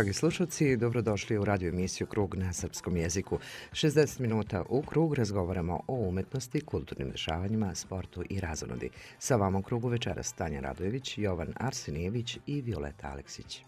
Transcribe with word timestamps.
Dragi 0.00 0.12
slušalci, 0.12 0.76
dobrodošli 0.76 1.38
u 1.38 1.44
radio 1.44 1.68
emisiju 1.68 2.06
Krug 2.06 2.34
na 2.34 2.52
srpskom 2.52 2.96
jeziku. 2.96 3.38
60 3.72 4.20
minuta 4.20 4.62
u 4.68 4.82
Krug 4.82 5.14
razgovaramo 5.14 5.80
o 5.86 5.94
umetnosti, 5.94 6.60
kulturnim 6.60 7.10
dešavanjima, 7.10 7.74
sportu 7.74 8.22
i 8.30 8.40
razonodi. 8.40 8.90
Sa 9.18 9.36
vama 9.36 9.58
u 9.58 9.62
Krugu 9.62 9.88
večeras 9.88 10.32
Tanja 10.32 10.60
Radojević, 10.60 11.18
Jovan 11.18 11.52
Arsenijević 11.56 12.38
i 12.46 12.62
Violeta 12.62 13.08
Aleksić. 13.08 13.62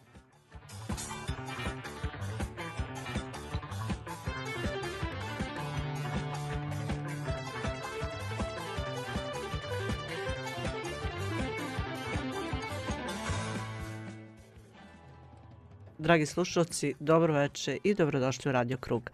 Dragi 16.03 16.27
slušalci, 16.27 16.95
dobro 17.00 17.33
veče 17.33 17.78
i 17.84 17.95
dobrodošli 17.95 18.48
u 18.48 18.53
Radio 18.53 18.77
Krug. 18.77 19.11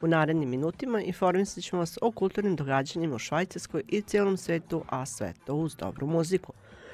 U 0.00 0.06
narednim 0.06 0.50
minutima 0.50 1.00
informisat 1.00 1.64
ćemo 1.64 1.80
vas 1.80 1.98
o 2.02 2.10
kulturnim 2.10 2.56
događanjima 2.56 3.14
u 3.14 3.18
Švajcarskoj 3.18 3.82
i 3.88 4.02
cijelom 4.02 4.36
svetu, 4.36 4.84
a 4.88 5.06
sve 5.06 5.32
to 5.46 5.54
uz 5.54 5.76
dobru 5.76 6.06
muziku. 6.06 6.52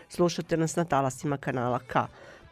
Slušate 0.08 0.56
nas 0.56 0.76
na 0.76 0.84
talasima 0.84 1.36
kanala 1.36 1.78
K. 1.78 1.94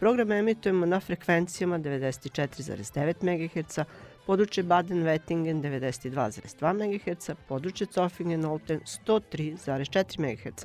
Program 0.01 0.33
emitujemo 0.33 0.87
na 0.87 1.01
frekvencijama 1.01 1.79
94,9 1.79 3.15
MHz, 3.23 3.79
područje 4.27 4.65
Baden-Wettingen 4.65 5.63
92,2 5.63 6.75
MHz, 6.75 7.31
područje 7.49 7.87
Zofingen-Olten 7.87 8.81
103,4 9.07 10.21
MHz. 10.21 10.65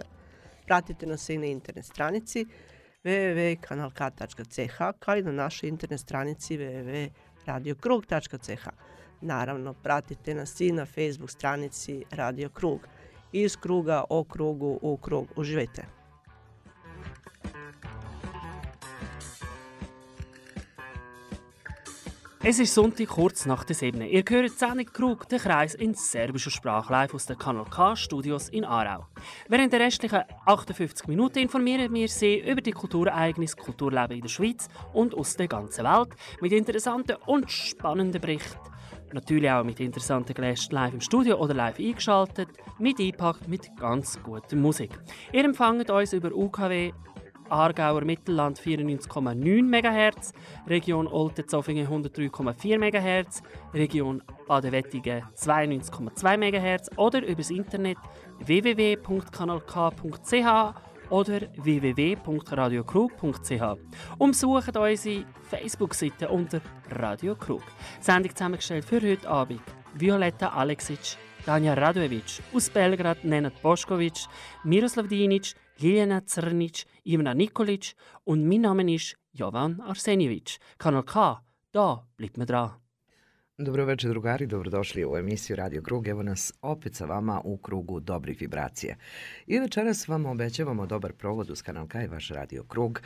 Pratite 0.65 1.05
nas 1.05 1.29
i 1.29 1.37
na 1.37 1.45
internet 1.45 1.85
stranici 1.85 2.45
www.kanalk.ch 3.03 4.77
kao 4.99 5.17
i 5.17 5.23
na 5.23 5.31
našoj 5.31 5.69
internet 5.69 5.99
stranici 5.99 6.57
www.radiokrug.ch. 6.57 8.67
Naravno, 9.21 9.73
pratite 9.73 10.35
nas 10.35 10.61
i 10.61 10.71
na 10.71 10.85
Facebook 10.85 11.31
stranici 11.31 12.05
Radio 12.11 12.49
Krug. 12.49 12.79
Iz 13.31 13.57
kruga 13.57 14.03
o 14.09 14.23
krugu 14.23 14.79
u 14.81 14.97
krug. 14.97 15.27
Uživajte! 15.35 16.03
Es 22.45 22.59
ist 22.59 22.73
Sonntag 22.73 23.07
kurz 23.07 23.45
nach 23.45 23.63
der 23.63 23.75
7. 23.75 24.01
Ihr 24.01 24.23
hört 24.29 24.59
Sendung 24.59 24.85
Krug, 24.85 25.29
den 25.29 25.39
Kreis 25.39 25.75
in 25.75 25.93
serbischer 25.93 26.51
Sprache 26.51 26.91
live 26.91 27.13
aus 27.13 27.25
den 27.25 27.37
Kanal 27.37 27.63
K 27.63 27.95
Studios 27.95 28.49
in 28.49 28.65
Aarau. 28.65 29.05
Während 29.49 29.73
der 29.73 29.81
restlichen 29.81 30.21
58 30.45 31.07
Minuten 31.07 31.39
informieren 31.39 31.93
wir 31.93 32.07
Sie 32.07 32.39
über 32.39 32.61
die 32.61 32.71
Kulturereignisse, 32.71 33.57
Kulturleben 33.57 34.15
in 34.15 34.21
der 34.21 34.29
Schweiz 34.29 34.69
und 34.93 35.13
aus 35.13 35.35
der 35.35 35.47
ganzen 35.47 35.83
Welt 35.83 36.09
mit 36.39 36.53
interessanten 36.53 37.17
und 37.25 37.51
spannenden 37.51 38.21
Berichten. 38.21 38.57
Natürlich 39.11 39.51
auch 39.51 39.63
mit 39.63 39.79
interessanten 39.79 40.33
Gästen 40.33 40.75
live 40.75 40.93
im 40.93 41.01
Studio 41.01 41.37
oder 41.37 41.53
live 41.53 41.77
eingeschaltet, 41.77 42.47
mit 42.79 42.99
eingepackt 42.99 43.47
mit 43.47 43.69
ganz 43.77 44.17
guter 44.23 44.55
Musik. 44.55 44.91
Ihr 45.31 45.43
empfangt 45.43 45.89
uns 45.89 46.13
über 46.13 46.31
UKW 46.33 46.93
Aargauer 47.53 48.03
Mittelland 48.03 48.59
94,9 48.59 49.63
MHz, 49.63 50.33
Region 50.67 51.07
Olten-Zofingen 51.07 51.87
103,4 51.87 52.79
MHz, 52.79 53.43
Region 53.73 54.21
Baden-Wettigen 54.47 55.23
92,2 55.35 56.37
MHz 56.37 56.89
oder 56.97 57.23
übers 57.23 57.51
Internet 57.51 57.99
www.kanalk.ch 58.39 60.73
oder 61.11 61.41
www.radiokrug.ch. 61.57 63.77
Umsucht 64.17 64.75
unsere 64.75 65.25
Facebook-Seite 65.43 66.29
unter 66.29 66.59
Radio 66.89 67.35
Krug. 67.35 67.61
Sendung 67.99 68.35
zusammengestellt 68.35 68.85
für 68.85 68.99
heute 68.99 69.29
Abend 69.29 69.61
Violetta 69.93 70.49
Aleksic, 70.49 71.17
Tanja 71.45 71.75
Radojevic, 71.75 72.41
aus 72.51 72.67
Belgrad 72.69 73.23
Nenad 73.23 73.61
Boškovic, 73.61 74.25
Miroslav 74.63 75.07
Dinic, 75.07 75.53
Liliana 75.79 76.21
Crnic, 76.21 76.85
Ivana 77.05 77.33
Nikolic 77.33 77.95
und 78.23 78.47
mein 78.47 78.61
Name 78.61 78.93
ist 78.93 79.17
Jovan 79.33 79.81
Arsenjević. 79.81 80.59
Kanal 80.77 81.03
K, 81.03 81.41
da 81.71 82.07
bleibt 82.17 82.37
man 82.37 82.47
dran. 82.47 82.82
Dobro 83.57 83.85
večer 83.85 84.09
drugari, 84.09 84.47
dobrodošli 84.47 85.05
u 85.05 85.17
emisiju 85.17 85.55
Radio 85.55 85.81
Krug. 85.81 86.07
Evo 86.07 86.23
nas 86.23 86.53
opet 86.61 86.95
sa 86.95 87.05
vama 87.05 87.41
u 87.43 87.57
krugu 87.57 87.99
dobrih 87.99 88.41
vibracija. 88.41 88.95
I 89.47 89.59
večeras 89.59 90.07
vam 90.07 90.25
obećavamo 90.25 90.85
dobar 90.85 91.13
provod 91.13 91.49
uz 91.49 91.61
kanal 91.61 91.87
K 91.87 92.03
i 92.03 92.07
vaš 92.07 92.29
Radio 92.29 92.63
Krug. 92.63 93.01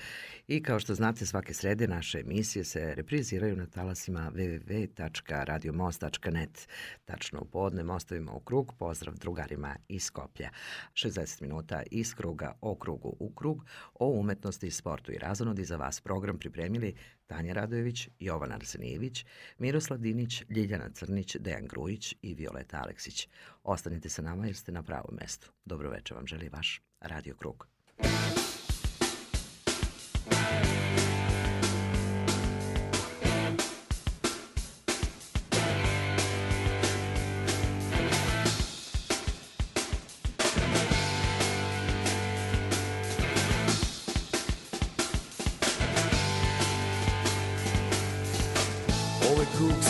I 0.48 0.64
kao 0.64 0.80
što 0.80 0.96
znate, 0.96 1.26
svake 1.26 1.54
srede 1.54 1.88
naše 1.88 2.20
emisije 2.20 2.64
se 2.64 2.96
repriziraju 2.96 3.56
na 3.56 3.66
talasima 3.66 4.32
www.radiomost.net. 4.36 6.68
Tačno 7.06 7.42
u 7.42 7.46
podne 7.46 7.84
mostovima 7.84 8.32
u 8.32 8.40
krug. 8.40 8.74
Pozdrav 8.80 9.16
drugarima 9.16 9.76
iz 9.88 10.04
Skoplja. 10.04 10.50
60 10.94 11.42
minuta 11.42 11.84
iz 11.92 12.16
kruga 12.16 12.58
o 12.62 12.76
krugu 12.76 13.16
u 13.20 13.34
krug 13.34 13.66
o 13.94 14.08
umetnosti, 14.08 14.72
sportu 14.72 15.12
i 15.12 15.18
razonodi 15.18 15.64
za 15.64 15.78
vas 15.78 16.02
program 16.02 16.40
pripremili 16.40 16.96
Tanja 17.28 17.54
Radojević, 17.54 18.10
Jovan 18.20 18.52
Arsenijević, 18.52 19.26
Miroslav 19.58 20.00
Dinić, 20.00 20.44
Ljiljana 20.50 20.90
Crnić, 20.90 21.36
Dejan 21.40 21.68
Grujić 21.68 22.16
i 22.22 22.34
Violeta 22.36 22.82
Aleksić. 22.82 23.28
Ostanite 23.64 24.10
sa 24.10 24.22
nama 24.22 24.46
jer 24.46 24.56
ste 24.56 24.72
na 24.72 24.84
pravom 24.84 25.18
mestu. 25.22 25.52
Dobro 25.66 25.90
večer 25.90 26.18
vam 26.18 26.28
želi 26.28 26.50
vaš 26.50 26.82
Radio 27.02 27.36
Krug. 27.36 27.68
Ovaj 27.98 28.08
krug 30.96 31.07
sam 49.58 49.87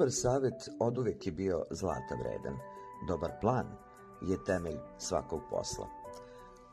Dobar 0.00 0.12
savet 0.12 0.68
oduvek 0.78 1.26
je 1.26 1.32
bio 1.32 1.64
zlata 1.70 2.14
vredan. 2.14 2.56
Dobar 3.08 3.30
plan 3.40 3.66
je 4.22 4.44
temelj 4.44 4.78
svakog 4.98 5.40
posla. 5.50 5.86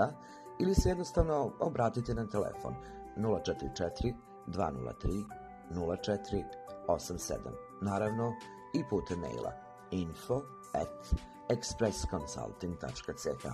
ili 0.60 0.75
se 0.75 0.90
jednostavno 0.90 1.51
obratite 1.60 2.13
na 2.13 2.28
telefon 2.28 2.75
044 3.18 4.13
203 4.48 5.25
0487. 5.72 7.38
Naravno 7.81 8.33
i 8.74 8.83
putem 8.90 9.19
maila 9.19 9.67
info 9.92 10.42
at 10.74 11.13
expressconsulting.ch 11.50 13.48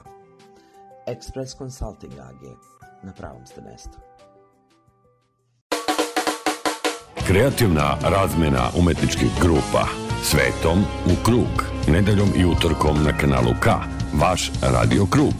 Express 1.08 1.58
Consulting 1.58 2.14
AG 2.20 2.44
na 3.04 3.14
pravom 3.14 3.46
ste 3.46 3.62
mestu. 3.62 3.98
Kreativna 7.28 7.98
razmena 8.02 8.70
umetničkih 8.80 9.32
grupa 9.42 9.88
Svetom 10.24 10.80
u 11.06 11.24
krug. 11.26 11.64
Nedeljom 11.88 12.30
i 12.36 12.46
utorkom 12.46 13.04
na 13.04 13.18
kanalu 13.18 13.54
K. 13.62 13.70
Vaš 14.14 14.52
Radio 14.62 15.06
Krug. 15.06 15.34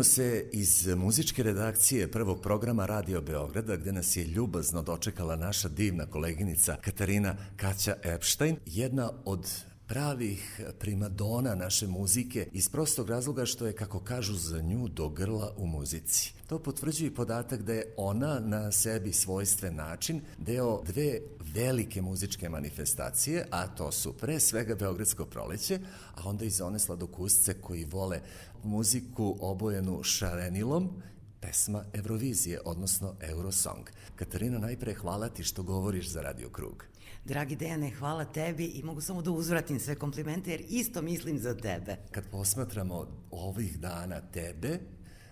Javljamo 0.00 0.14
se 0.14 0.48
iz 0.52 0.86
muzičke 0.86 1.42
redakcije 1.42 2.10
prvog 2.10 2.40
programa 2.40 2.86
Radio 2.86 3.20
Beograda 3.20 3.76
gde 3.76 3.92
nas 3.92 4.16
je 4.16 4.24
ljubazno 4.24 4.82
dočekala 4.82 5.36
naša 5.36 5.68
divna 5.68 6.06
koleginica 6.06 6.76
Katarina 6.76 7.36
Kaća 7.56 7.94
Epstein, 8.02 8.56
jedna 8.66 9.12
od 9.24 9.46
pravih 9.90 10.60
primadona 10.78 11.54
naše 11.54 11.86
muzike 11.86 12.48
iz 12.52 12.68
prostog 12.68 13.10
razloga 13.10 13.46
što 13.46 13.66
je, 13.66 13.72
kako 13.72 14.00
kažu 14.00 14.34
za 14.34 14.60
nju, 14.60 14.88
do 14.88 15.08
grla 15.08 15.54
u 15.56 15.66
muzici. 15.66 16.34
To 16.46 16.58
potvrđuje 16.58 17.06
i 17.06 17.14
podatak 17.14 17.62
da 17.62 17.72
je 17.72 17.94
ona 17.96 18.40
na 18.40 18.72
sebi 18.72 19.12
svojstven 19.12 19.74
način 19.74 20.20
deo 20.38 20.82
dve 20.82 21.20
velike 21.54 22.02
muzičke 22.02 22.48
manifestacije, 22.48 23.46
a 23.50 23.66
to 23.66 23.92
su 23.92 24.12
pre 24.12 24.40
svega 24.40 24.74
Beogradsko 24.74 25.24
proleće, 25.24 25.78
a 26.14 26.28
onda 26.28 26.44
i 26.44 26.50
za 26.50 26.66
one 26.66 26.78
sladokusce 26.78 27.54
koji 27.54 27.84
vole 27.84 28.20
muziku 28.64 29.36
obojenu 29.40 30.02
šarenilom, 30.02 31.02
pesma 31.40 31.84
Eurovizije, 31.92 32.60
odnosno 32.64 33.14
Eurosong. 33.20 33.90
Katarina, 34.16 34.58
najpre 34.58 34.94
hvala 34.94 35.28
ti 35.28 35.44
što 35.44 35.62
govoriš 35.62 36.08
za 36.08 36.22
Radio 36.22 36.50
Krug. 36.50 36.84
Dragi 37.24 37.56
Dejane, 37.56 37.90
hvala 37.90 38.24
tebi 38.24 38.64
i 38.64 38.82
mogu 38.82 39.00
samo 39.00 39.22
da 39.22 39.30
uzvratim 39.30 39.80
sve 39.80 39.94
komplimente 39.94 40.50
jer 40.50 40.62
isto 40.68 41.02
mislim 41.02 41.38
za 41.38 41.54
tebe. 41.54 41.96
Kad 42.10 42.30
posmatramo 42.30 43.06
ovih 43.30 43.78
dana 43.78 44.20
tebe, 44.20 44.78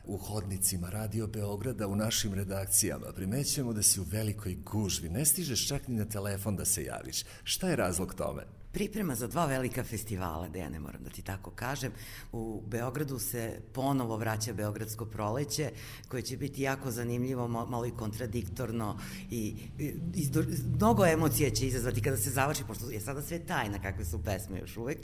u 0.08 0.16
hodnicima 0.16 0.90
Radio 0.90 1.26
Beograda, 1.26 1.86
u 1.86 1.96
našim 1.96 2.34
redakcijama, 2.34 3.12
primećujemo 3.12 3.72
da 3.72 3.82
si 3.82 4.00
u 4.00 4.04
velikoj 4.10 4.54
gužvi, 4.54 5.08
ne 5.08 5.24
stižeš 5.24 5.68
čak 5.68 5.88
ni 5.88 5.96
na 5.96 6.04
telefon 6.04 6.56
da 6.56 6.64
se 6.64 6.84
javiš. 6.84 7.24
Šta 7.44 7.68
je 7.68 7.76
razlog 7.76 8.14
tome? 8.14 8.57
Priprema 8.78 9.14
za 9.14 9.26
dva 9.26 9.46
velika 9.46 9.84
festivala, 9.84 10.48
da 10.48 10.58
ja 10.58 10.68
ne 10.68 10.80
moram 10.80 11.02
da 11.02 11.10
ti 11.10 11.22
tako 11.22 11.50
kažem. 11.50 11.92
U 12.32 12.62
Beogradu 12.66 13.18
se 13.18 13.60
ponovo 13.72 14.16
vraća 14.16 14.52
Beogradsko 14.52 15.06
proleće, 15.06 15.70
koje 16.08 16.22
će 16.22 16.36
biti 16.36 16.62
jako 16.62 16.90
zanimljivo, 16.90 17.48
malo 17.48 17.86
i 17.86 17.90
kontradiktorno 17.90 18.98
i, 19.30 19.54
i, 19.78 19.84
i 20.14 20.28
mnogo 20.76 21.06
emocija 21.06 21.50
će 21.50 21.66
izazvati 21.66 22.02
kada 22.02 22.16
se 22.16 22.30
završi, 22.30 22.64
pošto 22.66 22.90
je 22.90 23.00
sada 23.00 23.22
sve 23.22 23.38
tajna 23.38 23.82
kakve 23.82 24.04
su 24.04 24.22
pesme 24.24 24.58
još 24.58 24.76
uvek. 24.76 24.98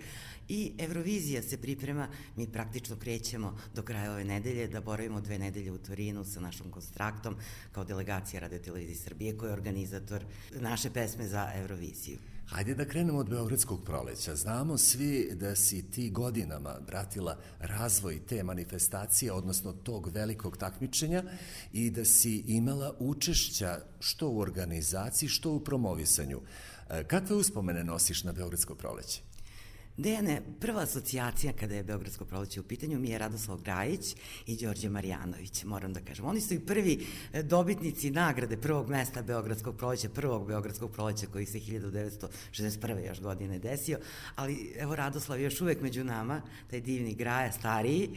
I 0.48 0.72
Eurovizija 0.78 1.42
se 1.42 1.56
priprema, 1.56 2.08
mi 2.36 2.46
praktično 2.46 2.96
krećemo 2.96 3.56
do 3.74 3.82
kraja 3.82 4.12
ove 4.12 4.24
nedelje, 4.24 4.68
da 4.68 4.80
boravimo 4.80 5.20
dve 5.20 5.38
nedelje 5.38 5.72
u 5.72 5.78
Torinu 5.78 6.24
sa 6.24 6.40
našom 6.40 6.70
konstraktom 6.70 7.36
kao 7.72 7.84
delegacija 7.84 8.40
Radio 8.40 8.58
Televizije 8.58 8.96
Srbije 8.96 9.36
koja 9.36 9.48
je 9.48 9.52
organizator 9.52 10.24
naše 10.60 10.90
pesme 10.90 11.26
za 11.26 11.50
Euroviziju. 11.54 12.18
Hajde 12.46 12.74
da 12.74 12.84
krenemo 12.84 13.18
od 13.18 13.28
Beogradskog 13.28 13.84
proleća. 13.84 14.36
Znamo 14.36 14.78
svi 14.78 15.30
da 15.34 15.56
si 15.56 15.90
ti 15.90 16.10
godinama 16.10 16.80
pratila 16.86 17.38
razvoj 17.58 18.20
te 18.26 18.42
manifestacije, 18.42 19.32
odnosno 19.32 19.72
tog 19.72 20.10
velikog 20.14 20.56
takmičenja 20.56 21.24
i 21.72 21.90
da 21.90 22.04
si 22.04 22.44
imala 22.46 22.94
učešća 22.98 23.78
što 24.00 24.28
u 24.28 24.38
organizaciji, 24.38 25.28
što 25.28 25.52
u 25.52 25.60
promovisanju. 25.60 26.40
E, 26.90 27.04
kakve 27.04 27.36
uspomene 27.36 27.84
nosiš 27.84 28.24
na 28.24 28.32
Beogradsko 28.32 28.74
proleće? 28.74 29.20
Dejane, 29.96 30.42
prva 30.60 30.82
asocijacija 30.82 31.52
kada 31.52 31.74
je 31.74 31.82
Beogradsko 31.82 32.24
proleće 32.24 32.60
u 32.60 32.64
pitanju 32.64 32.98
mi 32.98 33.10
je 33.10 33.18
Radoslav 33.18 33.58
Grajić 33.58 34.16
i 34.46 34.56
Đorđe 34.56 34.88
Marjanović, 34.88 35.64
moram 35.64 35.92
da 35.92 36.00
kažem. 36.00 36.26
Oni 36.26 36.40
su 36.40 36.54
i 36.54 36.60
prvi 36.60 37.06
e, 37.32 37.42
dobitnici 37.42 38.10
nagrade 38.10 38.56
prvog 38.56 38.90
mesta 38.90 39.22
Beogradskog 39.22 39.76
proleća, 39.76 40.08
prvog 40.08 40.46
Beogradskog 40.46 40.92
proleća 40.92 41.26
koji 41.26 41.46
se 41.46 41.58
1961. 41.58 43.08
još 43.08 43.20
godine 43.20 43.58
desio, 43.58 43.98
ali 44.34 44.74
evo 44.78 44.96
Radoslav 44.96 45.38
je 45.38 45.44
još 45.44 45.60
uvek 45.60 45.80
među 45.80 46.04
nama, 46.04 46.42
taj 46.70 46.80
divni 46.80 47.14
Graja, 47.14 47.52
stariji, 47.52 48.10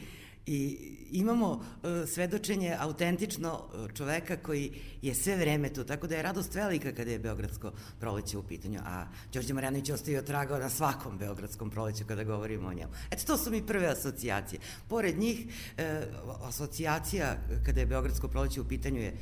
I 0.50 0.78
imamo 1.10 1.50
uh, 1.52 2.08
svedočenje 2.08 2.76
autentično 2.78 3.52
uh, 3.52 3.92
čoveka 3.92 4.36
koji 4.36 4.72
je 5.02 5.14
sve 5.14 5.36
vreme 5.36 5.72
tu, 5.72 5.84
tako 5.84 6.06
da 6.06 6.16
je 6.16 6.22
radost 6.22 6.54
velika 6.54 6.92
kada 6.92 7.10
je 7.10 7.18
Beogradsko 7.18 7.72
proleće 8.00 8.38
u 8.38 8.42
pitanju, 8.42 8.80
a 8.84 9.06
Đorđe 9.32 9.54
Marjanović 9.54 9.90
ostavio 9.90 10.22
traga 10.22 10.58
na 10.58 10.70
svakom 10.70 11.18
Beogradskom 11.18 11.70
proleću 11.70 12.04
kada 12.06 12.24
govorimo 12.24 12.68
o 12.68 12.74
njemu. 12.74 12.92
Eto, 13.10 13.24
to 13.26 13.36
su 13.36 13.50
mi 13.50 13.66
prve 13.66 13.86
asocijacije. 13.86 14.60
Pored 14.88 15.18
njih, 15.18 15.46
uh, 15.46 16.48
asocijacija 16.48 17.36
kada 17.66 17.80
je 17.80 17.86
Beogradsko 17.86 18.28
proleće 18.28 18.60
u 18.60 18.68
pitanju 18.68 19.00
je 19.00 19.14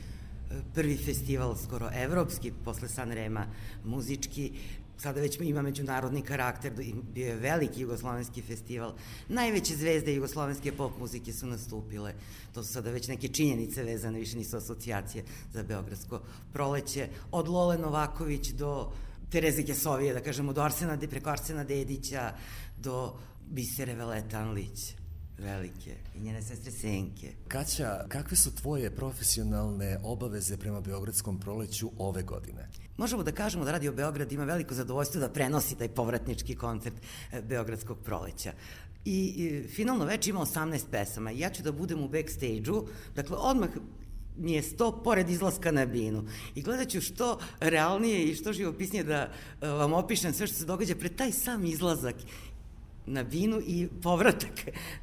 prvi 0.75 0.97
festival, 0.97 1.56
skoro 1.56 1.90
evropski, 1.95 2.52
posle 2.64 2.88
Sanrema, 2.88 3.47
muzički, 3.85 4.52
sada 4.99 5.21
već 5.21 5.41
ima 5.41 5.62
međunarodni 5.62 6.23
karakter, 6.23 6.73
bio 7.15 7.26
je 7.26 7.37
veliki 7.37 7.81
jugoslovenski 7.81 8.43
festival. 8.43 8.95
Najveće 9.29 9.76
zvezde 9.76 10.15
jugoslovenske 10.15 10.73
pop 10.73 10.99
muzike 10.99 11.33
su 11.33 11.47
nastupile. 11.47 12.15
To 12.53 12.65
su 12.65 12.73
sada 12.73 12.91
već 12.91 13.09
neke 13.09 13.29
činjenice 13.29 13.85
vezane, 13.85 14.19
više 14.19 14.37
nisu 14.37 14.57
asocijacije 14.57 15.25
za 15.53 15.62
Beogradsko 15.62 16.21
proleće. 16.53 17.09
Od 17.31 17.49
Lole 17.49 17.79
Novaković 17.79 18.49
do 18.49 18.93
Tereze 19.31 19.62
Kesovije, 19.62 20.15
da 20.15 20.21
kažemo, 20.21 20.53
do 20.53 20.62
Arsena, 20.62 20.99
preko 21.11 21.31
Arsena 21.31 21.65
Dedića, 21.65 22.33
do 22.79 23.19
Bisere 23.47 23.95
Veletanlić 23.95 24.95
velike 25.38 25.97
i 26.15 26.21
njene 26.21 26.43
sestre 26.43 26.73
Senke. 26.73 27.33
Kaća, 27.49 28.05
kakve 28.09 28.37
su 28.37 28.55
tvoje 28.55 28.91
profesionalne 28.91 29.99
obaveze 30.03 30.57
prema 30.57 30.81
Beogradskom 30.81 31.41
proleću 31.41 31.91
ove 31.99 32.23
godine? 32.23 32.69
Možemo 32.97 33.23
da 33.23 33.33
kažemo 33.33 33.65
da 33.65 33.73
Radio 33.73 33.93
Beograd 33.93 34.33
ima 34.33 34.45
veliko 34.45 34.75
zadovoljstvo 34.75 35.21
da 35.21 35.29
prenosi 35.29 35.75
taj 35.75 35.88
povratnički 35.88 36.55
koncert 36.57 36.95
e, 37.33 37.43
Beogradskog 37.43 37.99
proleća. 38.05 38.53
I, 39.05 39.19
i 39.37 39.69
finalno 39.69 40.05
već 40.05 40.26
ima 40.26 40.41
18 40.41 40.85
pesama 40.91 41.31
ja 41.31 41.50
ću 41.50 41.62
da 41.62 41.73
budem 41.73 42.03
u 42.03 42.09
backstage-u, 42.09 42.87
dakle 43.15 43.37
odmah 43.37 43.69
mi 44.38 44.53
je 44.53 44.62
sto 44.62 45.03
pored 45.05 45.31
izlaska 45.31 45.73
na 45.73 45.87
binu. 45.87 46.25
I 46.55 46.62
gledat 46.62 46.88
ću 46.88 47.00
što 47.00 47.38
realnije 47.61 48.25
i 48.25 48.35
što 48.35 48.53
živopisnije 48.53 49.05
da 49.05 49.31
e, 49.61 49.69
vam 49.69 49.93
opišem 49.93 50.33
sve 50.33 50.47
što 50.47 50.57
se 50.57 50.65
događa 50.65 50.95
pred 50.95 51.17
taj 51.17 51.33
sam 51.33 51.65
izlazak 51.65 52.17
na 53.07 53.23
binu 53.23 53.61
i 53.67 53.89
povratak 54.03 54.53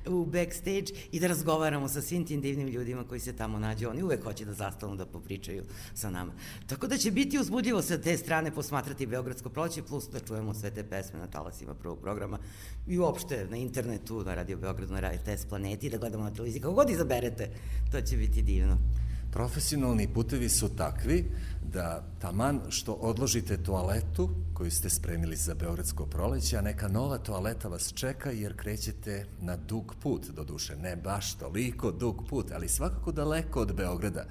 u 0.07 0.25
backstage 0.25 0.85
i 1.11 1.19
da 1.19 1.27
razgovaramo 1.27 1.89
sa 1.89 2.01
svim 2.01 2.25
tim 2.25 2.41
divnim 2.41 2.67
ljudima 2.67 3.03
koji 3.03 3.19
se 3.19 3.33
tamo 3.33 3.59
nađu. 3.59 3.89
Oni 3.89 4.03
uvek 4.03 4.23
hoće 4.23 4.45
da 4.45 4.53
zastanu 4.53 4.95
da 4.95 5.05
popričaju 5.05 5.63
sa 5.93 6.09
nama. 6.09 6.33
Tako 6.67 6.87
da 6.87 6.97
će 6.97 7.11
biti 7.11 7.39
uzbudljivo 7.39 7.81
sa 7.81 7.97
te 7.97 8.17
strane 8.17 8.51
posmatrati 8.51 9.05
Beogradsko 9.05 9.49
proleće, 9.49 9.83
plus 9.83 10.09
da 10.09 10.19
čujemo 10.19 10.53
sve 10.53 10.71
te 10.71 10.83
pesme 10.83 11.19
na 11.19 11.27
talasima 11.27 11.73
prvog 11.73 11.99
programa 12.01 12.39
i 12.87 12.99
uopšte 12.99 13.47
na 13.49 13.57
internetu, 13.57 14.23
na 14.23 14.35
Radio 14.35 14.57
Beogradu, 14.57 14.93
na 14.93 14.99
Radio 14.99 15.19
Planeti, 15.49 15.89
da 15.89 15.97
gledamo 15.97 16.23
na 16.23 16.33
televiziji, 16.33 16.61
kako 16.61 16.73
god 16.73 16.89
izaberete, 16.89 17.49
to 17.91 18.01
će 18.01 18.17
biti 18.17 18.41
divno. 18.41 18.77
Profesionalni 19.33 20.07
putevi 20.13 20.49
su 20.49 20.69
takvi 20.75 21.31
da 21.71 22.03
taman 22.19 22.61
što 22.69 22.93
odložite 22.93 23.63
toaletu 23.63 24.29
koju 24.53 24.71
ste 24.71 24.89
spremili 24.89 25.35
za 25.35 25.55
Beogradsko 25.55 26.05
proleće, 26.05 26.57
a 26.57 26.61
neka 26.61 26.87
nova 26.87 27.17
toaleta 27.17 27.67
vas 27.67 27.93
čeka 27.93 28.31
jer 28.31 28.57
krećete 28.57 29.25
na 29.41 29.57
dug 29.57 29.95
put, 30.01 30.29
do 30.29 30.43
duše, 30.43 30.75
ne 30.75 30.95
baš 30.95 31.37
toliko 31.37 31.91
dug 31.91 32.23
put, 32.29 32.51
ali 32.51 32.69
svakako 32.69 33.11
daleko 33.11 33.61
od 33.61 33.75
Beograda. 33.75 34.25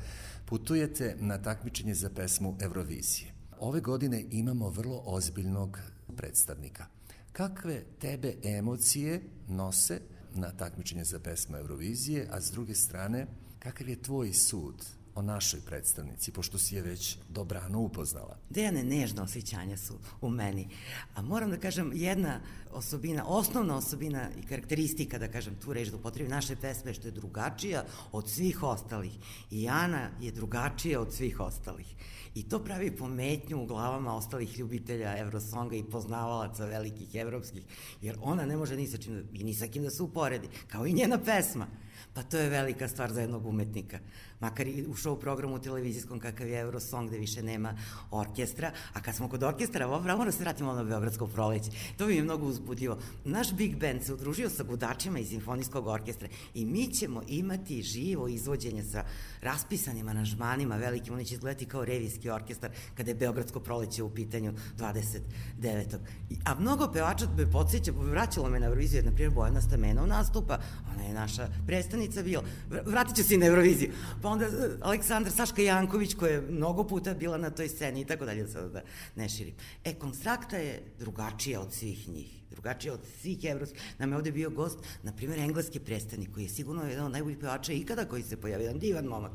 Putujete 0.47 1.16
na 1.21 1.38
takmičenje 1.38 1.94
za 1.94 2.11
pesmu 2.11 2.56
Eurovizije. 2.61 3.32
Ove 3.59 3.80
godine 3.80 4.25
imamo 4.30 4.68
vrlo 4.68 5.02
ozbiljnog 5.04 5.78
predstavnika. 6.16 6.87
Kakve 7.32 7.82
tebe 7.99 8.35
emocije 8.42 9.23
nose 9.49 10.00
na 10.35 10.50
takmičenje 10.50 11.04
za 11.04 11.18
pesmu 11.18 11.56
Eurovizije, 11.56 12.28
a 12.30 12.40
s 12.40 12.50
druge 12.50 12.75
strane, 12.75 13.26
kakav 13.62 13.88
je 13.88 14.02
tvoj 14.02 14.33
sud 14.33 14.75
o 15.14 15.23
našoj 15.23 15.61
predstavnici, 15.61 16.33
pošto 16.33 16.59
si 16.59 16.75
je 16.75 16.83
već 16.83 17.19
dobrano 17.28 17.81
upoznala. 17.81 18.37
Dejane 18.50 18.85
nežna 18.85 19.23
osjećanja 19.23 19.76
su 19.76 19.99
u 20.21 20.31
meni. 20.31 20.69
A 21.14 21.23
moram 21.23 21.50
da 21.50 21.57
kažem, 21.57 21.92
jedna 21.95 22.40
osobina, 22.73 23.25
osnovna 23.26 23.76
osobina 23.76 24.28
i 24.42 24.47
karakteristika, 24.47 25.19
da 25.19 25.28
kažem 25.28 25.54
tu 25.54 25.73
reč 25.73 25.88
da 25.88 25.97
upotrebi 25.97 26.31
naše 26.31 26.57
pesme, 26.57 26.95
što 26.95 27.09
je 27.09 27.12
drugačija 27.12 27.85
od 28.12 28.31
svih 28.31 28.62
ostalih. 28.62 29.12
I 29.50 29.69
Ana 29.69 30.11
je 30.21 30.33
drugačija 30.33 31.00
od 31.00 31.14
svih 31.14 31.40
ostalih. 31.40 31.95
I 32.35 32.49
to 32.49 32.64
pravi 32.64 32.97
pometnju 32.97 33.62
u 33.62 33.66
glavama 33.66 34.16
ostalih 34.16 34.59
ljubitelja 34.59 35.19
Eurosonga 35.19 35.76
i 35.76 35.85
poznavalaca 35.85 36.66
velikih 36.66 37.14
evropskih, 37.14 37.62
jer 38.00 38.16
ona 38.21 38.47
ne 38.47 38.57
može 38.57 38.76
ni 38.76 38.87
sa 38.87 38.99
čim, 38.99 39.28
i 39.33 39.45
ni 39.45 39.54
sa 39.54 39.66
kim 39.66 39.83
da 39.83 39.90
se 39.90 40.02
uporedi, 40.02 40.49
kao 40.69 40.87
i 40.87 40.92
njena 40.92 41.19
pesma. 41.19 41.66
Pa 42.14 42.23
to 42.23 42.38
je 42.38 42.49
velika 42.49 42.88
stvar 42.88 43.12
za 43.12 43.21
jednog 43.21 43.47
umetnika. 43.47 43.99
Makar 44.42 44.66
i 44.66 44.84
u 44.88 44.94
show 44.94 45.20
programu 45.20 45.58
televizijskom 45.58 46.20
kakav 46.20 46.49
je 46.49 46.61
Eurosong 46.61 47.08
gde 47.08 47.18
više 47.18 47.42
nema 47.42 47.75
orkestra, 48.11 48.72
a 48.92 49.00
kad 49.00 49.14
smo 49.14 49.28
kod 49.28 49.42
orkestra, 49.42 49.87
ovo 49.87 50.02
pravo 50.02 50.25
da 50.25 50.32
se 50.32 50.42
vratimo 50.42 50.72
na 50.72 50.84
Beogradsko 50.84 51.26
proleće. 51.26 51.70
To 51.96 52.06
mi 52.06 52.14
je 52.14 52.22
mnogo 52.22 52.46
uzbudljivo. 52.46 52.99
Naš 53.25 53.52
Big 53.52 53.76
Band 53.76 54.02
se 54.02 54.14
udružio 54.14 54.50
sa 54.50 54.62
gudačima 54.62 55.18
iz 55.18 55.28
simfonijskog 55.28 55.87
orkestra 55.87 56.28
i 56.54 56.64
mi 56.64 56.87
ćemo 56.87 57.22
imati 57.28 57.82
živo 57.82 58.28
izvođenje 58.28 58.82
sa 58.82 59.04
raspisanim 59.40 60.08
aranžmanima 60.08 60.76
velikim, 60.76 61.14
oni 61.14 61.25
će 61.25 61.34
izgledati 61.34 61.66
kao 61.66 61.84
revijski 61.84 62.30
orkestar 62.30 62.70
kada 62.94 63.11
je 63.11 63.14
Beogradsko 63.14 63.61
proleće 63.61 64.02
u 64.02 64.11
pitanju 64.14 64.52
29. 64.78 65.99
A 66.44 66.54
mnogo 66.54 66.92
pevača 66.92 67.26
me 67.37 67.50
podsjeća, 67.50 67.92
vraćalo 67.96 68.49
me 68.49 68.61
na 68.61 68.66
Euroviziju, 68.66 69.02
na 69.02 69.11
primjer 69.11 69.34
Bojana 69.34 69.61
Stamenov 69.61 70.06
nastupa, 70.06 70.58
ona 70.94 71.04
je 71.04 71.14
naša 71.14 71.49
predstavnica 71.66 72.22
bila, 72.22 72.42
vratit 72.87 73.16
ću 73.16 73.25
se 73.25 73.34
i 73.34 73.38
na 73.38 73.46
Euroviziju, 73.46 73.92
pa 74.22 74.31
onda 74.32 74.44
e, 74.44 74.50
Aleksandar 74.80 75.32
Saška 75.32 75.62
Janković 75.62 76.14
koja 76.14 76.32
je 76.32 76.40
mnogo 76.40 76.84
puta 76.84 77.14
bila 77.14 77.38
na 77.38 77.50
toj 77.50 77.68
sceni 77.68 78.00
i 78.00 78.04
tako 78.04 78.24
dalje, 78.24 78.48
sada 78.48 78.68
da 78.68 78.82
ne 79.16 79.28
širim. 79.28 79.54
E, 79.84 79.94
Konstrakta 79.94 80.56
je 80.56 80.82
drugačija 80.98 81.60
od 81.60 81.72
svih 81.72 82.08
njih 82.08 82.42
drugačije 82.52 82.92
od 82.92 83.00
svih 83.20 83.44
evropskih. 83.44 83.82
Nam 83.98 84.10
je 84.10 84.16
ovde 84.16 84.32
bio 84.32 84.50
gost, 84.50 84.78
na 85.02 85.12
primjer, 85.12 85.38
engleski 85.40 85.80
predstavnik, 85.80 86.32
koji 86.34 86.44
je 86.44 86.48
sigurno 86.48 86.84
jedan 86.84 87.06
od 87.06 87.12
najboljih 87.12 87.38
pevača 87.38 87.72
ikada 87.72 88.04
koji 88.04 88.22
se 88.22 88.36
pojavio, 88.36 88.64
jedan 88.64 88.80
divan 88.80 89.04
momak. 89.04 89.32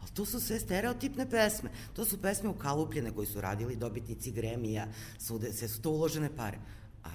Ali 0.00 0.10
to 0.14 0.24
su 0.24 0.40
sve 0.40 0.60
stereotipne 0.60 1.30
pesme. 1.30 1.70
To 1.92 2.04
su 2.04 2.22
pesme 2.22 2.48
ukalupljene 2.48 3.10
koji 3.10 3.26
su 3.26 3.40
radili 3.40 3.76
dobitnici 3.76 4.32
Gremija, 4.32 4.86
sude, 5.18 5.52
sve 5.52 5.68
su 5.68 5.82
to 5.82 5.90
uložene 5.90 6.30
pare. 6.36 6.58
A 7.04 7.10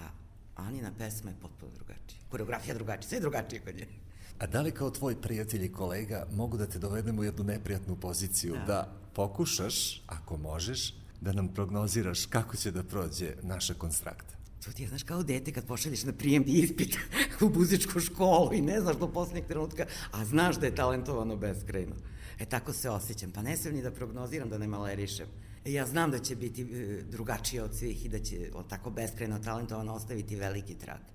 Anina 0.56 0.92
pesma 0.98 1.30
je 1.30 1.38
potpuno 1.42 1.72
drugačija. 1.76 2.22
Koreografija 2.30 2.76
drugačija, 2.76 3.10
sve 3.10 3.18
je 3.18 3.22
drugačije 3.22 3.62
kod 3.62 3.76
nje. 3.76 4.05
A 4.40 4.48
da 4.48 4.62
li 4.62 4.72
kao 4.72 4.92
tvoj 4.92 5.22
prijatelj 5.22 5.66
i 5.66 5.72
kolega 5.72 6.28
mogu 6.32 6.58
da 6.58 6.68
te 6.68 6.80
dovedemo 6.80 7.22
u 7.22 7.24
jednu 7.24 7.44
neprijatnu 7.44 7.96
poziciju 7.96 8.54
da, 8.54 8.66
da 8.66 8.94
pokušaš, 9.14 10.02
ako 10.08 10.38
možeš, 10.38 10.94
da 11.22 11.34
nam 11.34 11.48
prognoziraš 11.48 12.26
kako 12.26 12.58
će 12.58 12.72
da 12.72 12.84
prođe 12.84 13.36
naša 13.42 13.74
konstrakta? 13.74 14.36
To 14.66 14.72
ti 14.72 14.84
je, 14.84 14.90
znaš, 14.90 15.04
kao 15.04 15.24
dete 15.24 15.52
kad 15.52 15.66
pošalješ 15.66 16.04
na 16.04 16.14
prijemni 16.14 16.52
ispit 16.52 16.98
u 17.42 17.50
muzičku 17.50 18.00
školu 18.00 18.54
i 18.54 18.62
ne 18.62 18.82
znaš 18.82 18.98
do 18.98 19.08
poslednjeg 19.08 19.46
trenutka, 19.46 19.86
a 20.12 20.26
znaš 20.26 20.56
da 20.56 20.66
je 20.66 20.76
talentovano 20.76 21.36
beskrajno. 21.36 21.96
E 22.40 22.46
tako 22.46 22.74
se 22.74 22.90
osjećam. 22.90 23.32
Pa 23.32 23.42
ne 23.42 23.58
smem 23.58 23.76
ni 23.76 23.82
da 23.82 23.92
prognoziram, 23.92 24.50
da 24.50 24.58
ne 24.58 24.68
malerišem. 24.68 25.28
E, 25.66 25.74
ja 25.74 25.86
znam 25.86 26.12
da 26.12 26.20
će 26.20 26.36
biti 26.36 26.62
e, 26.62 27.04
drugačije 27.12 27.64
od 27.64 27.76
svih 27.76 28.06
i 28.06 28.10
da 28.10 28.20
će 28.20 28.52
on 28.54 28.68
tako 28.70 28.90
beskreno 28.90 29.40
talentovan 29.40 29.90
ostaviti 29.90 30.36
veliki 30.36 30.74
trag. 30.74 31.15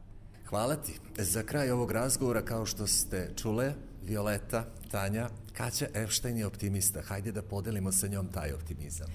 Hvala 0.50 0.76
ti. 0.76 0.92
Za 1.18 1.42
kraj 1.42 1.70
ovog 1.70 1.92
razgovora, 1.92 2.42
kao 2.42 2.66
što 2.66 2.86
ste 2.86 3.30
čule, 3.36 3.72
Violeta, 4.06 4.64
Tanja, 4.90 5.28
Kaća 5.52 5.86
Epštajn 5.94 6.36
je 6.36 6.46
optimista. 6.46 7.02
Hajde 7.02 7.32
da 7.32 7.42
podelimo 7.42 7.92
sa 7.92 8.06
njom 8.06 8.28
taj 8.28 8.52
optimizam 8.52 9.06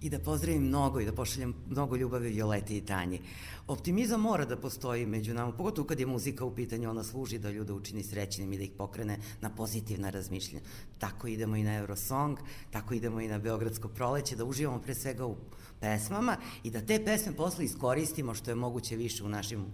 i 0.00 0.10
da 0.10 0.18
pozdravim 0.18 0.62
mnogo 0.62 1.00
i 1.00 1.04
da 1.04 1.12
pošaljem 1.12 1.54
mnogo 1.68 1.96
ljubavi 1.96 2.28
Violeti 2.28 2.76
i 2.76 2.80
Tanji. 2.80 3.20
Optimizam 3.66 4.20
mora 4.20 4.44
da 4.44 4.56
postoji 4.56 5.06
među 5.06 5.34
nama, 5.34 5.52
pogotovo 5.52 5.86
kad 5.88 6.00
je 6.00 6.06
muzika 6.06 6.44
u 6.44 6.54
pitanju, 6.54 6.90
ona 6.90 7.04
služi 7.04 7.38
da 7.38 7.50
ljude 7.50 7.72
učini 7.72 8.02
srećnim 8.02 8.52
i 8.52 8.56
da 8.56 8.64
ih 8.64 8.70
pokrene 8.78 9.18
na 9.40 9.50
pozitivna 9.50 10.10
razmišljenja. 10.10 10.64
Tako 10.98 11.26
idemo 11.26 11.56
i 11.56 11.62
na 11.62 11.74
Eurosong, 11.76 12.38
tako 12.70 12.94
idemo 12.94 13.20
i 13.20 13.28
na 13.28 13.38
Beogradsko 13.38 13.88
proleće, 13.88 14.36
da 14.36 14.44
uživamo 14.44 14.78
pre 14.78 14.94
svega 14.94 15.26
u 15.26 15.36
pesmama 15.80 16.36
i 16.64 16.70
da 16.70 16.80
te 16.80 17.04
pesme 17.04 17.36
posle 17.36 17.64
iskoristimo 17.64 18.34
što 18.34 18.50
je 18.50 18.54
moguće 18.54 18.96
više 18.96 19.24
u 19.24 19.28
našim 19.28 19.64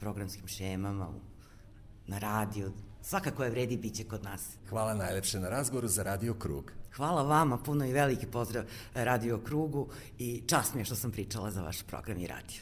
programskim 0.00 0.48
šemama, 0.48 1.08
na 2.06 2.18
radiju, 2.18 2.72
svakako 3.06 3.44
je 3.44 3.50
vredi 3.50 3.76
biće 3.76 4.04
kod 4.04 4.24
nas. 4.24 4.42
Hvala 4.68 4.94
najlepše 4.94 5.40
na 5.40 5.48
razgovoru 5.48 5.88
za 5.88 6.02
Radio 6.02 6.34
Krug. 6.34 6.72
Hvala 6.96 7.22
vama, 7.22 7.58
puno 7.58 7.84
i 7.84 7.92
veliki 7.92 8.26
pozdrav 8.26 8.64
Radio 8.94 9.38
Krugu 9.38 9.88
i 10.18 10.42
čast 10.46 10.74
mi 10.74 10.80
je 10.80 10.84
što 10.84 10.94
sam 10.94 11.10
pričala 11.10 11.50
za 11.50 11.62
vaš 11.62 11.82
program 11.82 12.18
i 12.18 12.26
radio. 12.26 12.60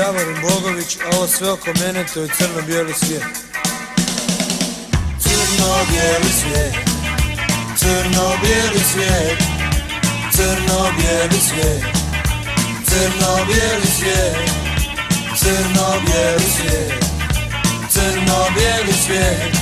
Davorin 0.00 0.40
Bogović, 0.42 0.96
a 1.04 1.16
ovo 1.16 1.26
sve 1.26 1.50
oko 1.50 1.70
mene 1.80 2.04
to 2.14 2.20
je 2.20 2.28
crno-bijeli 2.28 2.92
svijet. 2.94 3.22
Crno-bijeli 5.22 6.30
svijet, 6.40 6.74
crno-bijeli 7.78 8.80
svijet, 8.92 9.38
crno-bijeli 10.34 11.40
svijet, 11.48 11.84
crno-bijeli 12.88 13.86
svijet, 13.96 14.36
crno-bijeli 15.40 16.46
svijet, 16.56 17.04
crno-bijeli 17.92 18.92
svijet. 19.04 19.59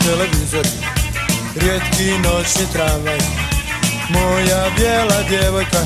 Bijeli 0.00 0.28
televizor 0.28 0.66
Rijetki 1.56 2.18
noćni 2.18 2.72
tramvaj. 2.72 3.18
Moja 4.08 4.70
bijela 4.76 5.22
djevojka 5.28 5.78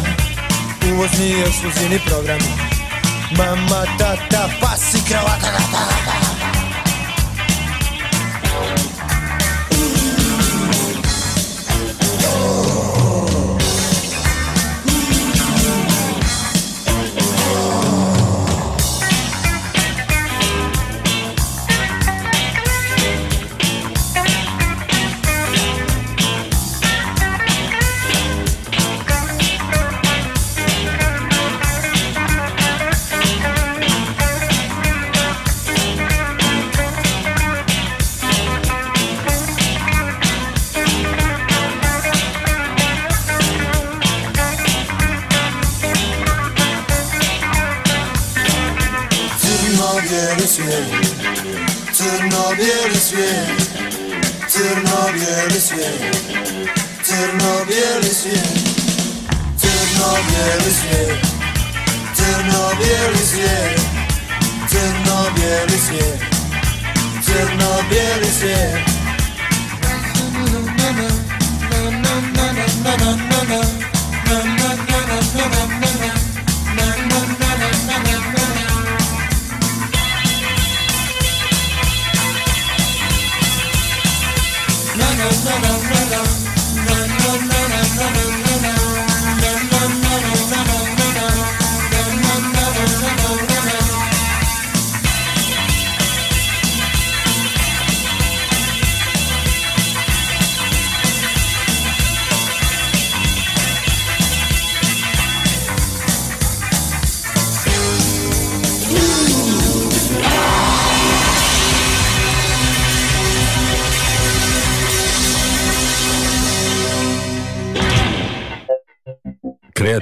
Uvozni 0.93 1.41
ekskluzivni 1.41 1.99
program. 2.07 2.39
Mama, 3.37 3.85
tata, 3.99 4.49
pasi, 4.61 4.99
kravata, 5.09 5.47
gata, 5.51 5.85
gata 6.05 6.28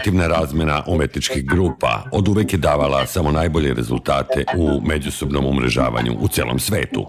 Kreativna 0.06 0.26
razmena 0.26 0.82
umetničkih 0.86 1.46
grupa 1.46 2.02
od 2.12 2.28
uvek 2.28 2.52
je 2.52 2.58
davala 2.58 3.06
samo 3.06 3.30
najbolje 3.30 3.74
rezultate 3.74 4.44
u 4.56 4.80
međusobnom 4.86 5.46
umrežavanju 5.46 6.16
u 6.20 6.28
celom 6.28 6.58
svetu. 6.58 7.06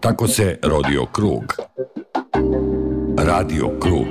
Tako 0.00 0.28
se 0.28 0.58
rodio 0.62 1.06
krug. 1.06 1.56
Radio 3.18 3.78
krug. 3.80 4.06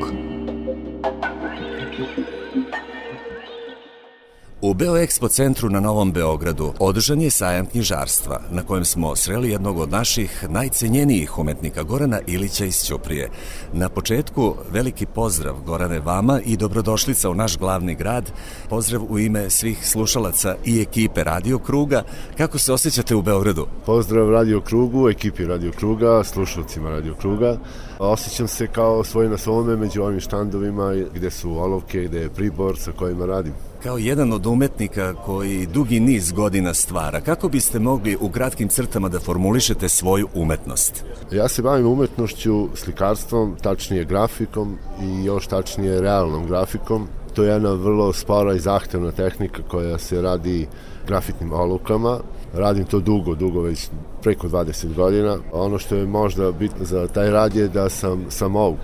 U 4.64 4.74
Beoexpo 4.74 5.28
centru 5.28 5.70
na 5.70 5.80
Novom 5.80 6.12
Beogradu 6.12 6.74
održan 6.80 7.22
je 7.22 7.30
sajam 7.30 7.66
knjižarstva, 7.66 8.42
na 8.52 8.64
kojem 8.64 8.86
smo 8.86 9.16
sreli 9.16 9.50
jednog 9.50 9.80
od 9.80 9.92
naših 9.92 10.46
najcenjenijih 10.50 11.40
umetnika 11.40 11.84
Gorana 11.84 12.20
Ilića 12.28 12.66
iz 12.66 12.84
Ćuprije. 12.84 13.30
Na 13.74 13.90
početku 13.90 14.56
veliki 14.72 15.06
pozdrav 15.06 15.56
Gorane 15.66 16.00
vama 16.00 16.40
i 16.46 16.58
dobrodošlica 16.58 17.30
u 17.30 17.34
naš 17.34 17.58
glavni 17.58 17.96
grad. 17.96 18.32
Pozdrav 18.70 19.02
u 19.10 19.20
ime 19.20 19.50
svih 19.50 19.88
slušalaca 19.88 20.56
i 20.66 20.82
ekipe 20.82 21.24
Radio 21.24 21.60
Kruga. 21.60 22.04
Kako 22.38 22.58
se 22.58 22.74
osjećate 22.74 23.16
u 23.16 23.22
Beogradu? 23.22 23.68
Pozdrav 23.86 24.30
Radio 24.30 24.62
Krugu, 24.62 25.10
ekipi 25.10 25.46
Radio 25.46 25.72
Kruga, 25.72 26.24
slušalcima 26.24 26.90
Radio 26.90 27.14
Kruga. 27.14 27.58
Osjećam 28.00 28.48
se 28.48 28.68
kao 28.68 29.04
svoj 29.04 29.30
na 29.30 29.38
svome 29.38 29.76
među 29.76 30.02
ovim 30.02 30.20
štandovima 30.20 30.94
gde 31.14 31.32
su 31.32 31.52
olovke, 31.52 32.04
gde 32.04 32.20
je 32.20 32.30
pribor 32.30 32.78
sa 32.80 32.92
kojima 32.92 33.26
radim. 33.26 33.54
Kao 33.84 33.98
jedan 33.98 34.34
od 34.34 34.46
umetnika 34.46 35.14
koji 35.26 35.66
dugi 35.66 36.00
niz 36.00 36.32
godina 36.32 36.74
stvara. 36.74 37.22
Kako 37.22 37.50
biste 37.50 37.80
mogli 37.80 38.18
u 38.20 38.30
kratkim 38.30 38.68
crtama 38.68 39.10
da 39.10 39.20
formulišete 39.20 39.90
svoju 39.90 40.28
umetnost? 40.34 41.04
Ja 41.32 41.48
se 41.48 41.62
bavim 41.62 41.88
umetnošću, 41.88 42.68
slikarstvom, 42.76 43.56
tačnije 43.62 44.06
grafikom 44.06 44.78
i 45.04 45.26
još 45.26 45.48
tačnije 45.48 46.02
realnom 46.02 46.48
grafikom. 46.48 47.08
To 47.34 47.44
je 47.44 47.52
jedna 47.52 47.74
vrlo 47.74 48.14
spora 48.14 48.54
i 48.54 48.60
zahtevna 48.60 49.12
tehnika 49.12 49.62
koja 49.68 49.98
se 49.98 50.22
radi 50.22 50.68
grafitnim 51.08 51.54
olukama. 51.54 52.20
Radim 52.54 52.86
to 52.86 53.00
dugo, 53.00 53.36
dugo, 53.36 53.62
već 53.62 53.90
preko 54.22 54.48
20 54.48 54.94
godina. 54.96 55.38
Ono 55.52 55.80
što 55.80 55.96
je 55.96 56.06
možda 56.06 56.52
bitno 56.52 56.86
za 56.86 57.08
taj 57.08 57.30
rad 57.30 57.56
je 57.56 57.68
da 57.68 57.90
sam 57.90 58.26
samouk 58.30 58.78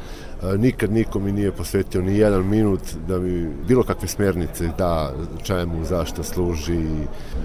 nikad 0.58 0.92
niko 0.92 1.20
mi 1.20 1.32
nije 1.32 1.52
posvetio 1.52 2.02
ni 2.02 2.18
jedan 2.18 2.48
minut 2.48 2.82
da 3.08 3.20
mi 3.20 3.50
bilo 3.68 3.84
kakve 3.84 4.08
smernice 4.08 4.70
da 4.78 5.14
čemu, 5.44 5.86
zašto 5.86 6.24
služi. 6.24 6.86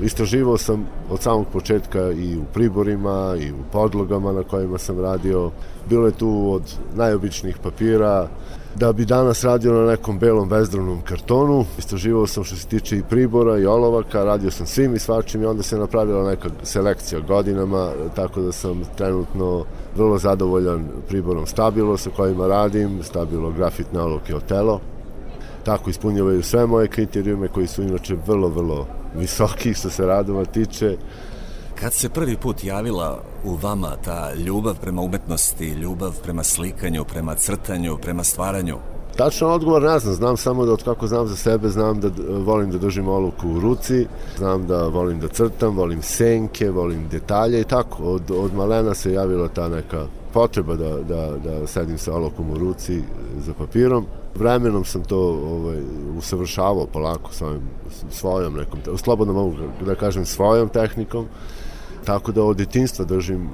Istraživao 0.02 0.58
sam 0.58 0.86
od 1.10 1.20
samog 1.20 1.46
početka 1.52 2.10
i 2.10 2.36
u 2.36 2.44
priborima 2.54 3.36
i 3.40 3.52
u 3.52 3.62
podlogama 3.72 4.32
na 4.32 4.42
kojima 4.42 4.78
sam 4.78 5.00
radio. 5.00 5.50
Bilo 5.88 6.06
je 6.06 6.12
tu 6.12 6.52
od 6.52 6.62
najobičnijih 6.94 7.56
papira, 7.62 8.28
da 8.74 8.92
bi 8.92 9.04
danas 9.04 9.44
radio 9.44 9.72
na 9.72 9.90
nekom 9.90 10.18
belom 10.18 10.48
vezdravnom 10.48 11.00
kartonu. 11.00 11.64
Istraživao 11.78 12.26
sam 12.26 12.44
što 12.44 12.56
se 12.56 12.66
tiče 12.66 12.96
i 12.96 13.02
pribora 13.02 13.58
i 13.58 13.66
olovaka, 13.66 14.24
radio 14.24 14.50
sam 14.50 14.66
svim 14.66 14.94
i 14.94 14.98
svačim 14.98 15.42
i 15.42 15.46
onda 15.46 15.62
se 15.62 15.78
napravila 15.78 16.30
neka 16.30 16.48
selekcija 16.62 17.20
godinama, 17.20 17.90
tako 18.16 18.40
da 18.40 18.52
sam 18.52 18.82
trenutno 18.96 19.64
vrlo 19.96 20.18
zadovoljan 20.18 20.88
priborom 21.08 21.46
Stabilo 21.46 21.96
sa 21.96 22.10
kojima 22.10 22.46
radim, 22.46 23.02
Stabilo 23.02 23.50
grafitne 23.50 24.00
olovke 24.00 24.36
Otelo. 24.36 24.80
Tako 25.64 25.90
ispunjavaju 25.90 26.42
sve 26.42 26.66
moje 26.66 26.88
kriterijume 26.88 27.48
koji 27.48 27.66
su 27.66 27.82
inače 27.82 28.16
vrlo, 28.26 28.48
vrlo 28.48 28.86
visoki 29.16 29.74
što 29.74 29.90
se 29.90 30.06
radova 30.06 30.44
tiče. 30.44 30.96
Kad 31.82 31.92
se 31.92 32.08
prvi 32.08 32.36
put 32.36 32.64
javila 32.64 33.22
u 33.44 33.54
vama 33.54 33.96
ta 34.04 34.34
ljubav 34.34 34.80
prema 34.80 35.02
umetnosti, 35.02 35.68
ljubav 35.68 36.12
prema 36.22 36.44
slikanju, 36.44 37.04
prema 37.04 37.34
crtanju, 37.34 37.96
prema 38.02 38.24
stvaranju? 38.24 38.76
Tačno 39.16 39.48
odgovor 39.48 39.82
ne 39.82 39.98
znam, 39.98 40.14
znam 40.14 40.36
samo 40.36 40.64
da 40.66 40.72
od 40.72 40.82
kako 40.84 41.06
znam 41.06 41.28
za 41.28 41.36
sebe, 41.36 41.68
znam 41.68 42.00
da 42.00 42.08
volim 42.44 42.70
da 42.70 42.78
držim 42.78 43.08
oluku 43.08 43.48
u 43.48 43.60
ruci, 43.60 44.06
znam 44.36 44.66
da 44.66 44.88
volim 44.88 45.20
da 45.20 45.28
crtam, 45.28 45.76
volim 45.76 46.02
senke, 46.02 46.70
volim 46.70 47.08
detalje 47.08 47.60
i 47.60 47.64
tako. 47.64 48.02
Od, 48.02 48.30
od 48.30 48.54
malena 48.54 48.94
se 48.94 49.12
javila 49.12 49.48
ta 49.48 49.68
neka 49.68 50.06
potreba 50.32 50.76
da, 50.76 50.96
da, 50.96 51.30
da 51.44 51.66
sedim 51.66 51.98
sa 51.98 52.14
olukom 52.14 52.50
u 52.50 52.58
ruci 52.58 53.02
za 53.38 53.54
papirom. 53.54 54.06
Vremenom 54.34 54.84
sam 54.84 55.04
to 55.04 55.18
ovaj, 55.28 55.82
usavršavao 56.18 56.86
polako 56.86 57.32
svojom, 57.32 57.60
svojom 58.10 58.54
nekom, 58.54 58.80
slobodno 58.96 59.34
mogu 59.34 59.56
da 59.86 59.94
kažem 59.94 60.24
svojom 60.24 60.68
tehnikom, 60.68 61.26
Tako 62.04 62.32
da 62.32 62.44
od 62.44 62.56
detinstva 62.56 63.04
držim 63.04 63.48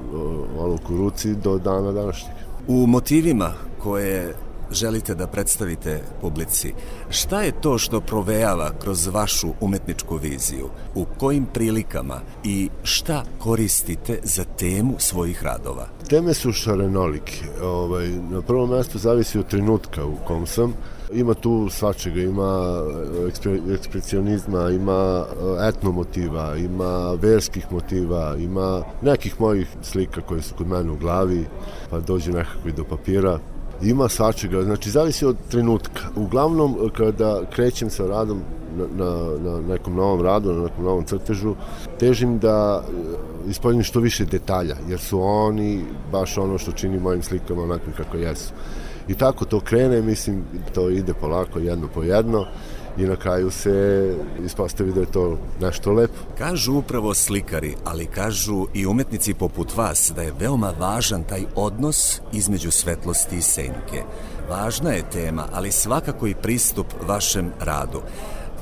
olovku 0.58 0.94
u 0.94 0.96
ruci 0.96 1.34
do 1.34 1.58
dana 1.58 1.92
današnjeg. 1.92 2.34
U 2.68 2.86
motivima 2.86 3.52
koje 3.82 4.34
želite 4.70 5.14
da 5.14 5.26
predstavite 5.26 6.02
publici, 6.20 6.72
šta 7.10 7.42
je 7.42 7.60
to 7.60 7.78
što 7.78 8.00
provejava 8.00 8.70
kroz 8.82 9.06
vašu 9.06 9.48
umetničku 9.60 10.16
viziju? 10.16 10.68
U 10.94 11.04
kojim 11.18 11.46
prilikama 11.46 12.20
i 12.44 12.68
šta 12.82 13.24
koristite 13.38 14.20
za 14.22 14.44
temu 14.44 14.94
svojih 14.98 15.42
radova? 15.42 15.86
Teme 16.08 16.34
su 16.34 16.52
šarenolike. 16.52 17.44
Ovaj, 17.62 18.08
na 18.08 18.42
prvom 18.42 18.70
mestu 18.70 18.98
zavisi 18.98 19.38
od 19.38 19.46
trenutka 19.46 20.04
u 20.04 20.16
kom 20.26 20.46
sam. 20.46 20.74
Ima 21.12 21.34
tu 21.34 21.68
svačega, 21.70 22.20
ima 22.20 22.82
ekspre, 23.28 23.58
ekspresionizma, 23.74 24.70
ima 24.70 25.24
eh, 25.26 25.68
etno 25.68 25.92
motiva, 25.92 26.56
ima 26.56 27.12
verskih 27.12 27.72
motiva, 27.72 28.36
ima 28.36 28.82
nekih 29.02 29.40
mojih 29.40 29.68
slika 29.82 30.20
koje 30.20 30.42
su 30.42 30.54
kod 30.54 30.66
mene 30.66 30.90
u 30.90 30.96
glavi, 30.96 31.46
pa 31.90 32.00
dođe 32.00 32.32
nekakvi 32.32 32.72
do 32.72 32.84
papira. 32.84 33.38
Ima 33.82 34.08
svačega, 34.08 34.62
znači 34.62 34.90
zavisi 34.90 35.26
od 35.26 35.36
trenutka. 35.50 36.02
Uglavnom, 36.16 36.90
kada 36.96 37.42
krećem 37.50 37.90
sa 37.90 38.06
radom 38.06 38.42
na, 38.76 38.84
na, 38.96 39.50
na 39.50 39.60
nekom 39.60 39.94
novom 39.94 40.22
radu, 40.22 40.52
na 40.52 40.62
nekom 40.62 40.84
novom 40.84 41.04
crtežu, 41.04 41.54
težim 41.98 42.38
da 42.38 42.82
eh, 42.82 43.50
ispoljim 43.50 43.82
što 43.82 44.00
više 44.00 44.24
detalja, 44.24 44.76
jer 44.88 45.00
su 45.00 45.20
oni 45.20 45.84
baš 46.12 46.38
ono 46.38 46.58
što 46.58 46.72
čini 46.72 47.00
mojim 47.00 47.22
slikama 47.22 47.62
onakvim 47.62 47.94
kako 47.96 48.16
jesu. 48.16 48.52
I 49.08 49.14
tako 49.14 49.44
to 49.44 49.60
krene, 49.60 50.02
mislim, 50.02 50.44
to 50.74 50.90
ide 50.90 51.14
polako 51.14 51.58
jedno 51.58 51.88
po 51.94 52.02
jedno 52.02 52.46
i 52.98 53.02
na 53.02 53.16
kraju 53.16 53.50
se 53.50 54.14
ispostavi 54.44 54.92
da 54.92 55.00
je 55.00 55.12
to 55.12 55.38
nešto 55.60 55.92
lepo. 55.92 56.14
Kažu 56.38 56.74
upravo 56.74 57.14
slikari, 57.14 57.74
ali 57.84 58.06
kažu 58.06 58.66
i 58.74 58.86
umetnici 58.86 59.34
poput 59.34 59.76
vas 59.76 60.12
da 60.16 60.22
je 60.22 60.32
veoma 60.40 60.72
važan 60.78 61.24
taj 61.24 61.44
odnos 61.54 62.20
između 62.32 62.70
svetlosti 62.70 63.36
i 63.36 63.42
senke. 63.42 64.02
Važna 64.50 64.90
je 64.90 65.10
tema, 65.12 65.46
ali 65.52 65.72
svakako 65.72 66.26
i 66.26 66.34
pristup 66.34 66.86
vašem 67.06 67.50
radu. 67.60 68.00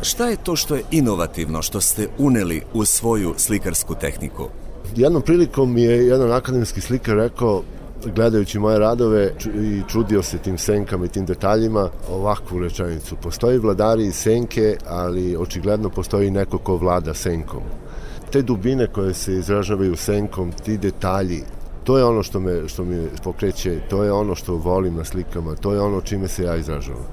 Šta 0.02 0.28
je 0.28 0.37
to 0.37 0.56
što 0.56 0.74
je 0.74 0.82
inovativno, 0.90 1.62
što 1.62 1.80
ste 1.80 2.09
uneli 2.18 2.62
u 2.74 2.85
svoju 2.85 3.35
slikarsku 3.37 3.94
tehniku? 3.94 4.48
Jednom 4.96 5.22
prilikom 5.22 5.78
je 5.78 6.06
jedan 6.06 6.32
akademski 6.32 6.80
slikar 6.80 7.16
rekao 7.16 7.62
gledajući 8.14 8.59
moje 8.59 8.79
radove 8.79 9.33
i 9.55 9.83
čudio 9.88 10.23
se 10.23 10.38
tim 10.38 10.59
senkama 10.59 11.05
i 11.05 11.09
tim 11.09 11.27
detaljima 11.27 11.90
ovakvu 12.11 12.59
rečenicu. 12.59 13.16
Postoji 13.23 13.59
vladari 13.59 14.07
i 14.07 14.12
senke, 14.12 14.77
ali 14.87 15.37
očigledno 15.37 15.90
postoji 15.90 16.31
neko 16.31 16.59
ko 16.59 16.77
vlada 16.77 17.14
senkom. 17.14 17.62
Te 18.33 18.42
dubine 18.42 18.87
koje 18.87 19.14
se 19.14 19.33
izražavaju 19.33 19.97
senkom, 19.97 20.53
ti 20.64 20.79
detalji, 20.79 21.42
to 21.85 21.99
je 21.99 22.05
ono 22.05 22.23
što 22.23 22.40
me, 22.40 22.69
što 22.69 22.85
me 22.85 23.07
pokreće, 23.25 23.81
to 23.90 24.05
je 24.05 24.12
ono 24.12 24.35
što 24.35 24.55
volim 24.55 24.95
na 24.95 25.05
slikama, 25.05 25.55
to 25.55 25.73
je 25.73 25.81
ono 25.81 26.01
čime 26.01 26.29
se 26.29 26.42
ja 26.42 26.57
izražavam. 26.57 27.07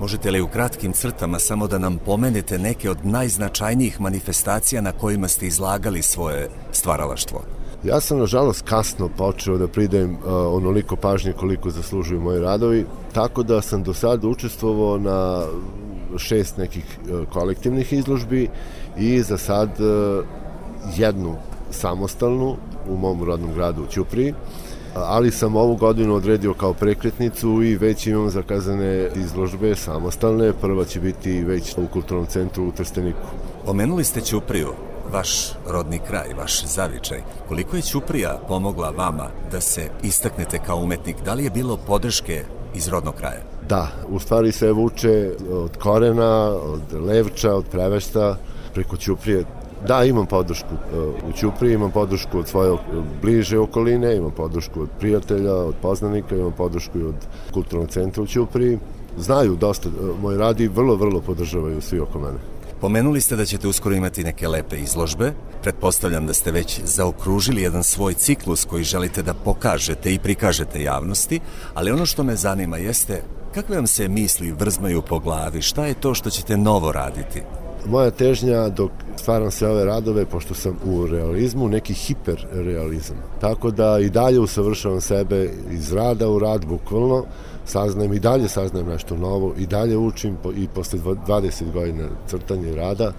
Možete 0.00 0.30
li 0.30 0.40
u 0.40 0.48
kratkim 0.48 0.92
crtama 0.92 1.38
samo 1.38 1.66
da 1.66 1.78
nam 1.78 1.98
pomenete 1.98 2.58
neke 2.58 2.90
od 2.90 3.06
najznačajnijih 3.06 4.00
manifestacija 4.00 4.80
na 4.80 4.92
kojima 4.92 5.28
ste 5.28 5.46
izlagali 5.46 6.02
svoje 6.02 6.48
stvaralaštvo? 6.72 7.57
Ja 7.84 8.00
sam, 8.00 8.18
nažalost, 8.18 8.62
kasno 8.62 9.08
počeo 9.16 9.58
da 9.58 9.68
pridajem 9.68 10.10
uh, 10.10 10.18
onoliko 10.26 10.96
pažnje 10.96 11.32
koliko 11.32 11.70
zaslužuju 11.70 12.20
moji 12.20 12.40
radovi, 12.40 12.84
tako 13.12 13.42
da 13.42 13.62
sam 13.62 13.82
do 13.82 13.94
sada 13.94 14.28
učestvovao 14.28 14.98
na 14.98 15.44
šest 16.16 16.56
nekih 16.56 16.84
uh, 16.84 17.28
kolektivnih 17.32 17.92
izložbi 17.92 18.48
i 18.98 19.22
za 19.22 19.38
sad 19.38 19.68
uh, 19.68 20.24
jednu 20.96 21.36
samostalnu 21.70 22.56
u 22.88 22.96
mom 22.96 23.22
rodnom 23.22 23.54
gradu 23.54 23.82
u 23.82 23.86
Ćupriji, 23.86 24.34
ali 24.94 25.30
sam 25.30 25.56
ovu 25.56 25.76
godinu 25.76 26.14
odredio 26.14 26.54
kao 26.54 26.74
prekretnicu 26.74 27.62
i 27.62 27.76
već 27.76 28.06
imam 28.06 28.30
zakazane 28.30 29.10
izložbe 29.16 29.74
samostalne. 29.74 30.52
Prva 30.52 30.84
će 30.84 31.00
biti 31.00 31.44
već 31.44 31.74
u 31.76 31.86
kulturnom 31.92 32.26
centru 32.26 32.64
u 32.64 32.72
Trsteniku. 32.72 33.28
Pomenuli 33.64 34.04
ste 34.04 34.20
Ćupriju 34.20 34.87
vaš 35.12 35.52
rodni 35.66 35.98
kraj, 36.08 36.34
vaš 36.38 36.64
zavičaj. 36.64 37.22
Koliko 37.48 37.76
je 37.76 37.82
Ćuprija 37.82 38.38
pomogla 38.48 38.90
vama 38.90 39.26
da 39.52 39.60
se 39.60 39.88
istaknete 40.02 40.58
kao 40.66 40.76
umetnik? 40.76 41.16
Da 41.24 41.34
li 41.34 41.44
je 41.44 41.50
bilo 41.50 41.76
podrške 41.76 42.44
iz 42.74 42.88
rodnog 42.88 43.14
kraja? 43.14 43.42
Da, 43.68 43.88
u 44.08 44.18
stvari 44.18 44.52
sve 44.52 44.72
vuče 44.72 45.32
od 45.50 45.76
korena, 45.76 46.48
od 46.48 46.82
levča, 47.06 47.54
od 47.54 47.64
prevešta, 47.70 48.36
preko 48.74 48.96
Ćuprije. 48.96 49.44
Da, 49.86 50.04
imam 50.04 50.26
podršku 50.26 50.74
e, 50.74 50.98
u 51.28 51.32
Ćupriji, 51.32 51.74
imam 51.74 51.90
podršku 51.90 52.38
od 52.38 52.48
svoje 52.48 52.76
bliže 53.22 53.58
okoline, 53.58 54.16
imam 54.16 54.30
podršku 54.30 54.82
od 54.82 54.88
prijatelja, 54.98 55.54
od 55.54 55.74
poznanika, 55.82 56.36
imam 56.36 56.52
podršku 56.52 56.98
i 56.98 57.02
od 57.02 57.14
kulturnog 57.52 57.90
centra 57.90 58.22
u 58.22 58.26
Ćupriji. 58.26 58.78
Znaju 59.18 59.56
dosta 59.56 59.88
e, 59.88 59.92
moj 60.22 60.36
radi, 60.36 60.68
vrlo, 60.68 60.96
vrlo 60.96 61.20
podržavaju 61.20 61.80
svi 61.80 62.00
oko 62.00 62.18
mene. 62.18 62.38
Pomenuli 62.80 63.20
ste 63.20 63.36
da 63.36 63.44
ćete 63.44 63.68
uskoro 63.68 63.94
imati 63.94 64.24
neke 64.24 64.48
lepe 64.48 64.76
izložbe. 64.76 65.32
Pretpostavljam 65.62 66.26
da 66.26 66.34
ste 66.34 66.50
već 66.50 66.80
zaokružili 66.84 67.62
jedan 67.62 67.84
svoj 67.84 68.14
ciklus 68.14 68.64
koji 68.64 68.84
želite 68.84 69.22
da 69.22 69.34
pokažete 69.34 70.14
i 70.14 70.18
prikažete 70.18 70.82
javnosti, 70.82 71.40
ali 71.74 71.90
ono 71.90 72.06
što 72.06 72.22
me 72.22 72.36
zanima 72.36 72.76
jeste 72.76 73.22
kakve 73.54 73.76
vam 73.76 73.86
se 73.86 74.08
misli 74.08 74.52
vrzmaju 74.52 75.02
po 75.02 75.18
glavi, 75.18 75.62
šta 75.62 75.86
je 75.86 75.94
to 75.94 76.14
što 76.14 76.30
ćete 76.30 76.56
novo 76.56 76.92
raditi? 76.92 77.42
Moja 77.86 78.10
težnja 78.10 78.68
dok 78.68 78.90
stvaram 79.16 79.50
sve 79.50 79.68
ove 79.68 79.84
radove, 79.84 80.26
pošto 80.26 80.54
sam 80.54 80.78
u 80.84 81.06
realizmu, 81.06 81.68
neki 81.68 81.94
hiperrealizam. 81.94 83.16
Tako 83.40 83.70
da 83.70 83.98
i 83.98 84.10
dalje 84.10 84.40
usavršavam 84.40 85.00
sebe 85.00 85.50
iz 85.70 85.92
rada 85.92 86.28
u 86.28 86.38
rad, 86.38 86.66
bukvalno, 86.66 87.24
saznajem 87.68 88.12
i 88.12 88.18
dalje 88.18 88.48
saznajem 88.48 88.88
nešto 88.88 89.16
novo 89.16 89.54
i 89.58 89.66
dalje 89.66 89.96
učim 89.96 90.36
i 90.56 90.68
posle 90.74 90.98
20 90.98 91.72
godina 91.72 92.08
crtanja 92.26 92.68
i 92.68 92.74
rada 92.74 93.12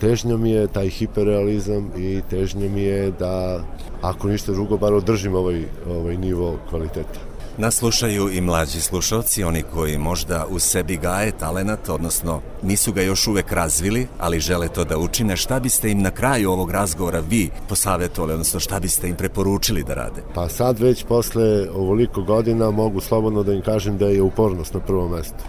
težnja 0.00 0.36
mi 0.36 0.50
je 0.50 0.66
taj 0.66 0.88
hiperrealizam 0.88 1.90
i 1.96 2.20
težnja 2.30 2.68
mi 2.68 2.82
je 2.82 3.10
da 3.10 3.64
ako 4.02 4.28
ništa 4.28 4.52
drugo 4.52 4.76
bar 4.76 4.94
održim 4.94 5.34
ovaj, 5.34 5.64
ovaj 5.88 6.16
nivo 6.16 6.56
kvaliteta. 6.70 7.31
Nas 7.58 7.74
slušaju 7.74 8.30
i 8.32 8.40
mlađi 8.40 8.80
slušalci, 8.80 9.44
oni 9.44 9.62
koji 9.62 9.98
možda 9.98 10.46
u 10.50 10.58
sebi 10.58 10.96
gaje 10.96 11.32
talenat, 11.38 11.88
odnosno 11.88 12.40
nisu 12.62 12.92
ga 12.92 13.02
još 13.02 13.26
uvek 13.26 13.52
razvili, 13.52 14.06
ali 14.18 14.40
žele 14.40 14.68
to 14.68 14.84
da 14.84 14.98
učine. 14.98 15.36
Šta 15.36 15.60
biste 15.60 15.90
im 15.90 16.02
na 16.02 16.10
kraju 16.10 16.50
ovog 16.50 16.70
razgovora 16.70 17.20
vi 17.20 17.50
posavetovali, 17.68 18.32
odnosno 18.32 18.60
šta 18.60 18.80
biste 18.80 19.08
im 19.08 19.16
preporučili 19.16 19.82
da 19.82 19.94
rade? 19.94 20.22
Pa 20.34 20.48
sad 20.48 20.78
već 20.78 21.04
posle 21.04 21.70
ovoliko 21.70 22.22
godina 22.22 22.70
mogu 22.70 23.00
slobodno 23.00 23.42
da 23.42 23.52
im 23.52 23.62
kažem 23.62 23.98
da 23.98 24.06
je 24.06 24.22
upornost 24.22 24.74
na 24.74 24.80
prvom 24.80 25.10
mestu. 25.10 25.44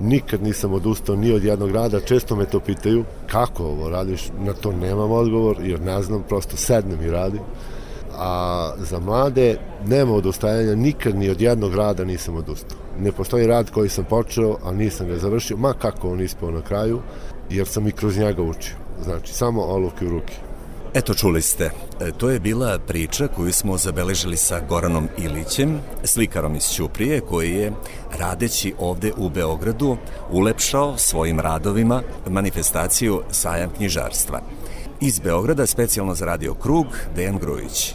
Nikad 0.00 0.42
nisam 0.42 0.72
odustao 0.72 1.16
ni 1.16 1.32
od 1.32 1.44
jednog 1.44 1.70
rada, 1.70 2.00
često 2.00 2.36
me 2.36 2.44
to 2.44 2.60
pitaju 2.60 3.04
kako 3.26 3.64
ovo 3.64 3.88
radiš, 3.88 4.28
na 4.40 4.52
to 4.52 4.72
nemam 4.72 5.10
odgovor 5.10 5.56
jer 5.60 5.80
ne 5.80 6.02
znam, 6.02 6.22
prosto 6.28 6.56
sednem 6.56 7.02
i 7.02 7.10
radim 7.10 7.40
a 8.18 8.72
za 8.78 8.98
mlade 8.98 9.56
nema 9.86 10.14
odustajanja, 10.14 10.74
nikad 10.74 11.16
ni 11.16 11.30
od 11.30 11.40
jednog 11.40 11.74
rada 11.74 12.04
nisam 12.04 12.36
odustao. 12.36 12.78
Ne 13.00 13.12
postoji 13.12 13.46
rad 13.46 13.70
koji 13.70 13.88
sam 13.88 14.04
počeo, 14.04 14.56
a 14.64 14.72
nisam 14.72 15.08
ga 15.08 15.18
završio, 15.18 15.56
ma 15.56 15.72
kako 15.72 16.10
on 16.10 16.20
ispao 16.20 16.50
na 16.50 16.60
kraju, 16.60 17.00
jer 17.50 17.66
sam 17.66 17.88
i 17.88 17.92
kroz 17.92 18.18
njega 18.18 18.42
učio. 18.42 18.76
Znači, 19.04 19.34
samo 19.34 19.62
olovke 19.62 20.06
u 20.06 20.10
ruke. 20.10 20.34
Eto 20.94 21.14
čuli 21.14 21.42
ste, 21.42 21.64
e, 21.64 22.10
to 22.18 22.30
je 22.30 22.40
bila 22.40 22.78
priča 22.78 23.28
koju 23.28 23.52
smo 23.52 23.76
zabeležili 23.76 24.36
sa 24.36 24.60
Goranom 24.68 25.08
Ilićem, 25.18 25.80
slikarom 26.04 26.56
iz 26.56 26.68
Ćuprije, 26.68 27.20
koji 27.20 27.54
je 27.54 27.72
radeći 28.18 28.74
ovde 28.78 29.12
u 29.16 29.28
Beogradu 29.30 29.96
ulepšao 30.30 30.96
svojim 30.96 31.40
radovima 31.40 32.02
manifestaciju 32.28 33.22
Sajam 33.30 33.70
knjižarstva. 33.76 34.40
Iz 35.00 35.18
Beograda 35.18 35.66
specijalno 35.66 36.14
za 36.14 36.26
Radio 36.26 36.54
Krug, 36.54 36.86
Dejan 37.16 37.38
Grujić. 37.38 37.94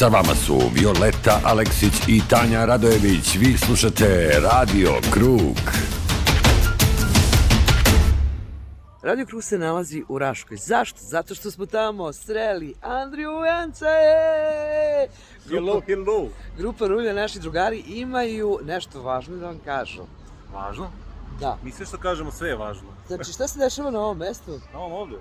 Sa 0.00 0.08
vama 0.08 0.34
su 0.34 0.58
Violeta 0.74 1.40
Aleksić 1.44 1.92
i 2.08 2.22
Tanja 2.30 2.64
Radojević. 2.64 3.36
Vi 3.36 3.58
slušate 3.58 4.40
Radio 4.42 4.90
Krug. 5.12 5.56
Radio 9.02 9.26
Krug 9.26 9.42
se 9.42 9.58
nalazi 9.58 10.04
u 10.08 10.18
Raškoj. 10.18 10.56
Zašto? 10.56 10.98
Zato 11.00 11.34
što 11.34 11.50
smo 11.50 11.66
tamo 11.66 12.12
sreli 12.12 12.74
Andriju 12.82 13.30
Vujance! 13.32 13.86
Hello, 15.48 15.80
hello. 15.86 16.28
Grupa 16.58 16.86
Rulja, 16.86 17.12
naši 17.14 17.40
drugari, 17.40 17.84
imaju 17.86 18.58
nešto 18.64 19.02
važno 19.02 19.36
da 19.36 19.46
vam 19.46 19.58
kažu. 19.64 20.02
Važno? 20.52 20.90
Da. 21.40 21.58
Mi 21.64 21.72
sve 21.72 21.86
što 21.86 21.98
kažemo, 21.98 22.30
sve 22.30 22.48
je 22.48 22.56
važno. 22.56 22.88
Znači, 23.06 23.32
šta 23.32 23.48
se 23.48 23.58
dešava 23.58 23.90
na 23.90 24.00
ovom 24.00 24.18
mestu? 24.18 24.60
Na 24.72 24.78
ovom 24.78 24.92
ovde? 24.92 25.16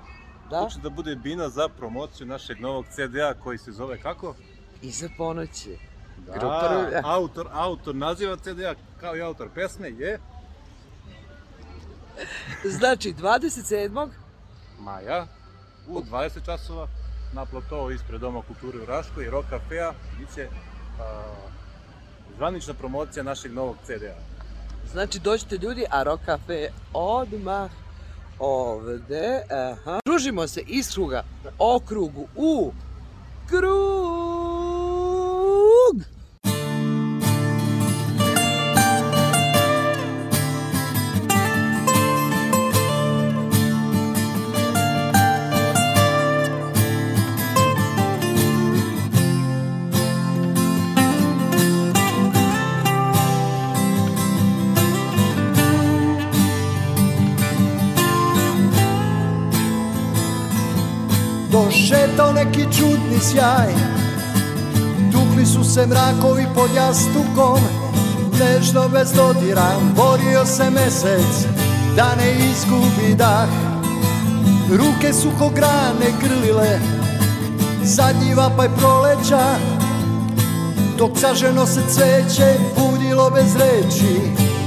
Da? 0.49 0.59
Hoće 0.59 0.79
da 0.79 0.89
bude 0.89 1.15
bina 1.15 1.49
za 1.49 1.67
promociju 1.67 2.27
našeg 2.27 2.61
novog 2.61 2.85
CD-a 2.89 3.33
koji 3.33 3.57
se 3.57 3.71
zove 3.71 4.01
kako? 4.01 4.35
Iza 4.81 5.09
ponoći. 5.17 5.77
Da, 6.17 6.31
Grupa 6.33 6.69
Rulja. 6.73 7.01
autor, 7.03 7.47
autor 7.51 7.95
naziva 7.95 8.37
CD-a 8.37 8.75
kao 8.99 9.17
i 9.17 9.21
autor 9.21 9.49
pesme 9.55 9.89
je 9.89 10.19
Znači, 12.65 13.13
27. 13.13 14.09
Maja 14.79 15.27
u 15.87 16.01
20 16.01 16.45
časova 16.45 16.87
na 17.33 17.45
platovu 17.45 17.91
ispred 17.91 18.21
Doma 18.21 18.41
kulture 18.41 18.83
u 18.83 18.85
Raškoj 18.85 19.25
i 19.25 19.29
Rock 19.29 19.49
Cafea 19.49 19.93
biće 20.19 20.47
a, 20.99 21.23
zvanična 22.37 22.73
promocija 22.73 23.23
našeg 23.23 23.53
novog 23.53 23.75
CD-a. 23.85 24.15
Znači, 24.91 25.19
dođite 25.19 25.57
ljudi, 25.57 25.85
a 25.91 26.03
Rock 26.03 26.25
Cafe 26.25 26.53
je 26.53 26.73
odmah 26.93 27.71
ovde. 28.39 29.43
Aha. 29.51 29.99
Družimo 30.05 30.47
se 30.47 30.61
iz 30.67 30.93
kruga 30.93 31.23
o 31.59 31.79
krugu 31.79 32.27
u 32.35 32.73
krug. 33.49 34.28
Došetao 62.19 62.33
neki 62.33 62.77
čudni 62.77 63.19
sjaj. 63.21 63.73
Tukli 65.11 65.45
su 65.45 65.63
se 65.63 65.87
mrakovi 65.87 66.45
pod 66.55 66.69
jastukom 66.75 67.59
Nežno 68.39 68.89
bez 68.89 69.11
dodira. 69.13 69.71
Borio 69.95 70.45
se 70.45 70.69
mesec 70.69 71.47
Da 71.95 72.15
ne 72.15 72.31
izgubi 72.31 73.15
dah. 73.17 73.49
Ruke 74.69 75.13
su 75.13 75.29
ko 75.39 75.49
grane 75.49 76.11
grlile 76.21 76.79
Zadnji 77.83 78.33
vapaj 78.33 78.67
proleća. 78.77 79.55
Dok 80.97 81.11
saženo 81.19 81.65
se 81.65 81.81
cveće 81.89 82.53
Budilo 82.77 83.29
bez 83.29 83.55
reči 83.55 84.21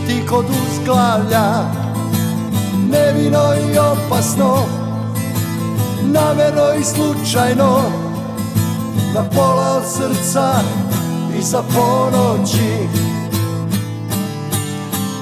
Ti 0.07 0.27
kod 0.29 0.45
uzglavlja. 0.51 1.65
Nevino 2.91 3.55
i 3.55 3.79
opasno 3.79 4.82
Namerno 6.13 6.75
i 6.81 6.85
slučajno 6.85 7.83
Na 9.15 9.25
pola 9.35 9.77
od 9.77 9.83
srca 9.87 10.53
Iza 11.39 11.63
ponoći. 11.63 12.89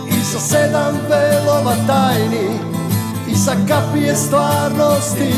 Iza 0.08 0.38
sedam 0.38 0.94
velova 1.08 1.74
tajni 1.86 2.58
Iza 3.28 3.52
kapije 3.68 4.16
stvarnosti 4.16 5.34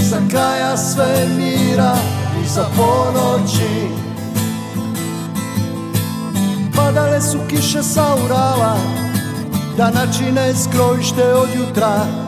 Iza 0.00 0.18
kraja 0.30 0.76
svemira 0.76 1.96
Iza 2.44 2.64
ponoći. 2.76 3.88
Padale 6.76 7.20
su 7.20 7.38
kiše 7.48 7.82
sa 7.82 8.04
Urala 8.24 8.76
Da 9.76 9.90
načine 9.90 10.54
skrojište 10.54 11.34
od 11.34 11.48
jutra 11.54 12.23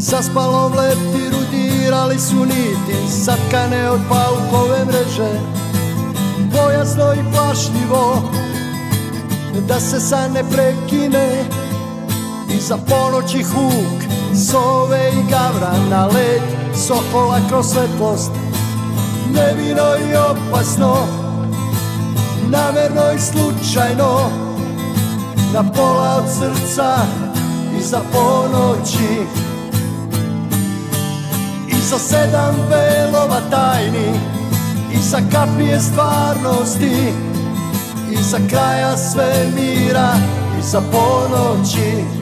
Sa 0.00 0.22
spalom 0.22 0.72
leptiru 0.72 1.44
dirali 1.50 2.18
su 2.18 2.44
niti 2.44 3.08
Satkane 3.24 3.90
od 3.90 4.00
paukove 4.08 4.84
mreže. 4.84 5.40
Bojasno 6.52 7.12
i 7.12 7.32
plašljivo 7.32 8.22
Da 9.68 9.80
se 9.80 10.00
san 10.00 10.32
ne 10.32 10.44
prekine. 10.50 11.44
Iza 12.56 12.76
ponoći 12.76 13.42
huk 13.42 14.02
Sove 14.50 15.10
i 15.12 15.30
gavra 15.30 15.72
na 15.90 16.06
led 16.06 16.42
Sokola 16.74 17.40
kroz 17.48 17.66
svetlost 17.66 18.30
Nevino 19.34 20.10
i 20.10 20.16
opasno 20.16 20.96
Namerno 22.48 23.12
i 23.16 23.18
slučajno 23.18 24.30
Na 25.54 25.72
pola 25.72 26.16
od 26.16 26.24
srca 26.32 26.96
Iza 27.78 28.00
ponoći 28.12 29.26
Iza 31.90 31.98
sedam 31.98 32.54
velova 32.68 33.40
tajni. 33.50 34.14
Iza 34.92 35.18
kapije 35.32 35.80
stvarnosti 35.80 37.12
Iza 38.10 38.38
kraja 38.50 38.96
svemira 38.96 40.12
Iza 40.60 40.80
ponoći 40.92 42.19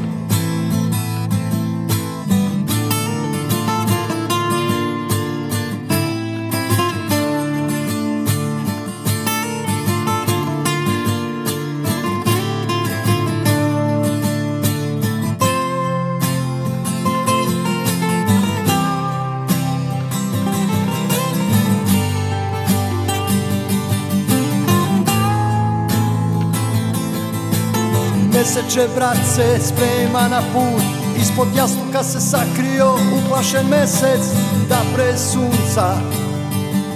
Meseče 28.59 28.89
brat 28.95 29.17
se 29.35 29.59
sprema 29.67 30.29
na 30.29 30.43
put. 30.53 30.83
Ispod 31.21 31.49
jastuka 31.57 32.03
se 32.05 32.21
sakrio 32.21 32.95
uplašen 32.95 33.69
mesec 33.69 34.21
Da 34.69 34.77
pre 34.95 35.19
sunca 35.19 35.95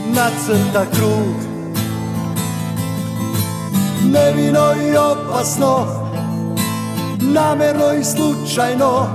nacrta 0.06 0.84
krug. 0.94 1.34
Nevino 4.04 4.74
i 4.74 4.96
opasno 4.96 5.86
Namerno 7.20 7.92
i 7.92 8.04
slučajno 8.04 9.06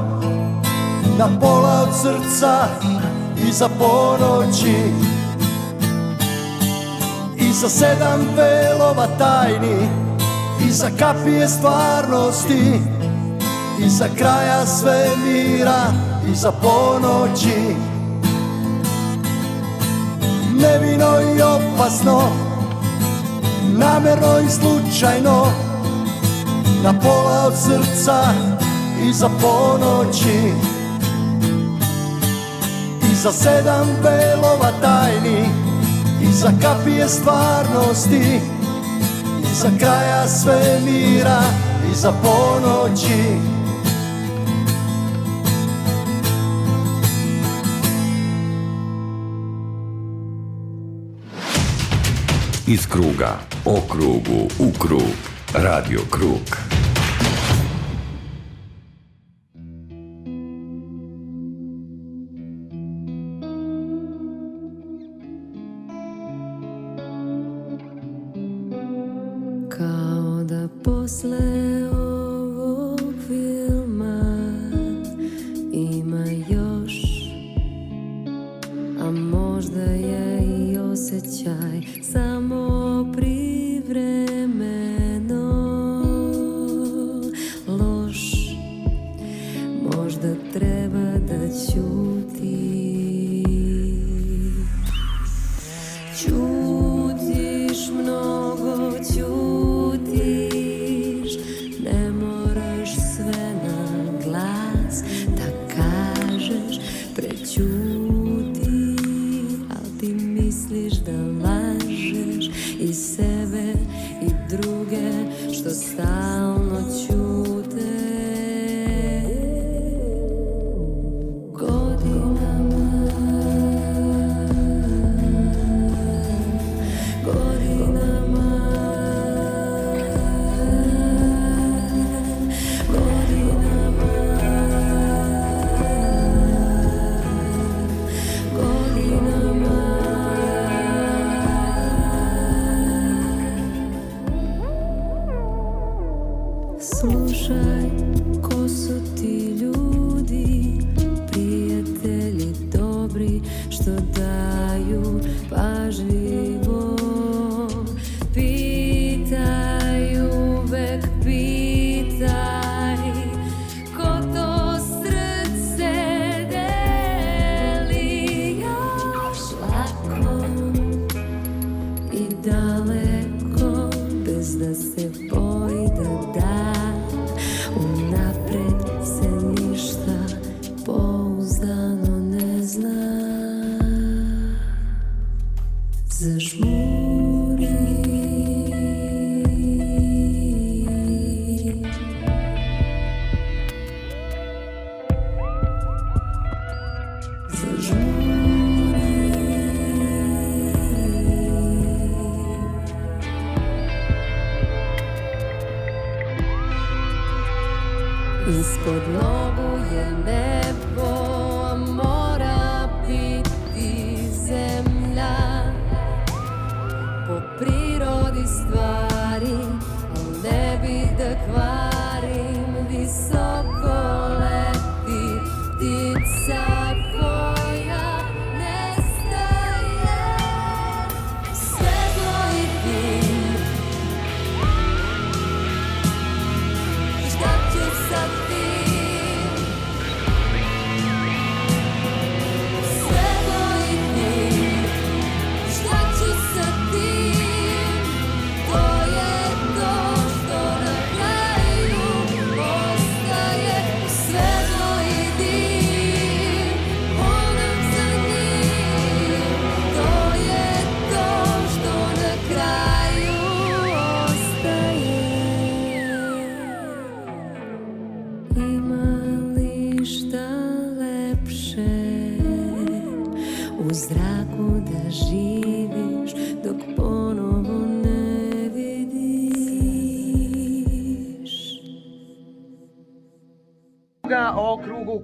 Na 1.17 1.39
pola 1.41 1.87
od 1.87 1.95
srca 2.01 2.67
Iza 3.49 3.69
ponoći. 3.79 4.93
Iza 7.37 7.69
sedam 7.69 8.27
velova 8.35 9.07
tajni 9.17 10.06
Iza 10.65 10.89
kapije 10.99 11.47
stvarnosti 11.47 12.81
Iza 13.79 14.05
kraja 14.17 14.65
svemira 14.65 15.93
Iza 16.31 16.51
ponoći. 16.51 17.75
Nevino 20.59 21.21
i 21.35 21.41
opasno 21.41 22.21
Namerno 23.77 24.39
i 24.39 24.49
slučajno 24.49 25.45
Na 26.83 26.93
pola 26.99 27.43
od 27.47 27.53
srca 27.55 28.23
Iza 29.09 29.29
ponoći. 29.41 30.53
Iza 33.11 33.31
sedam 33.31 33.87
velova 34.03 34.71
tajni 34.81 35.45
Iza 36.21 36.51
kapije 36.61 37.09
stvarnosti 37.09 38.56
Iza 39.57 39.71
kraja 39.79 40.27
svemira 40.27 41.41
Iza 41.91 42.13
ponoći 42.23 43.37
Iz 52.67 52.87
kruga, 52.87 53.39
o 53.65 53.81
krugu, 53.91 54.47
u 54.59 54.71
krug, 54.79 55.17
radio 55.53 55.99
krug. 56.11 56.76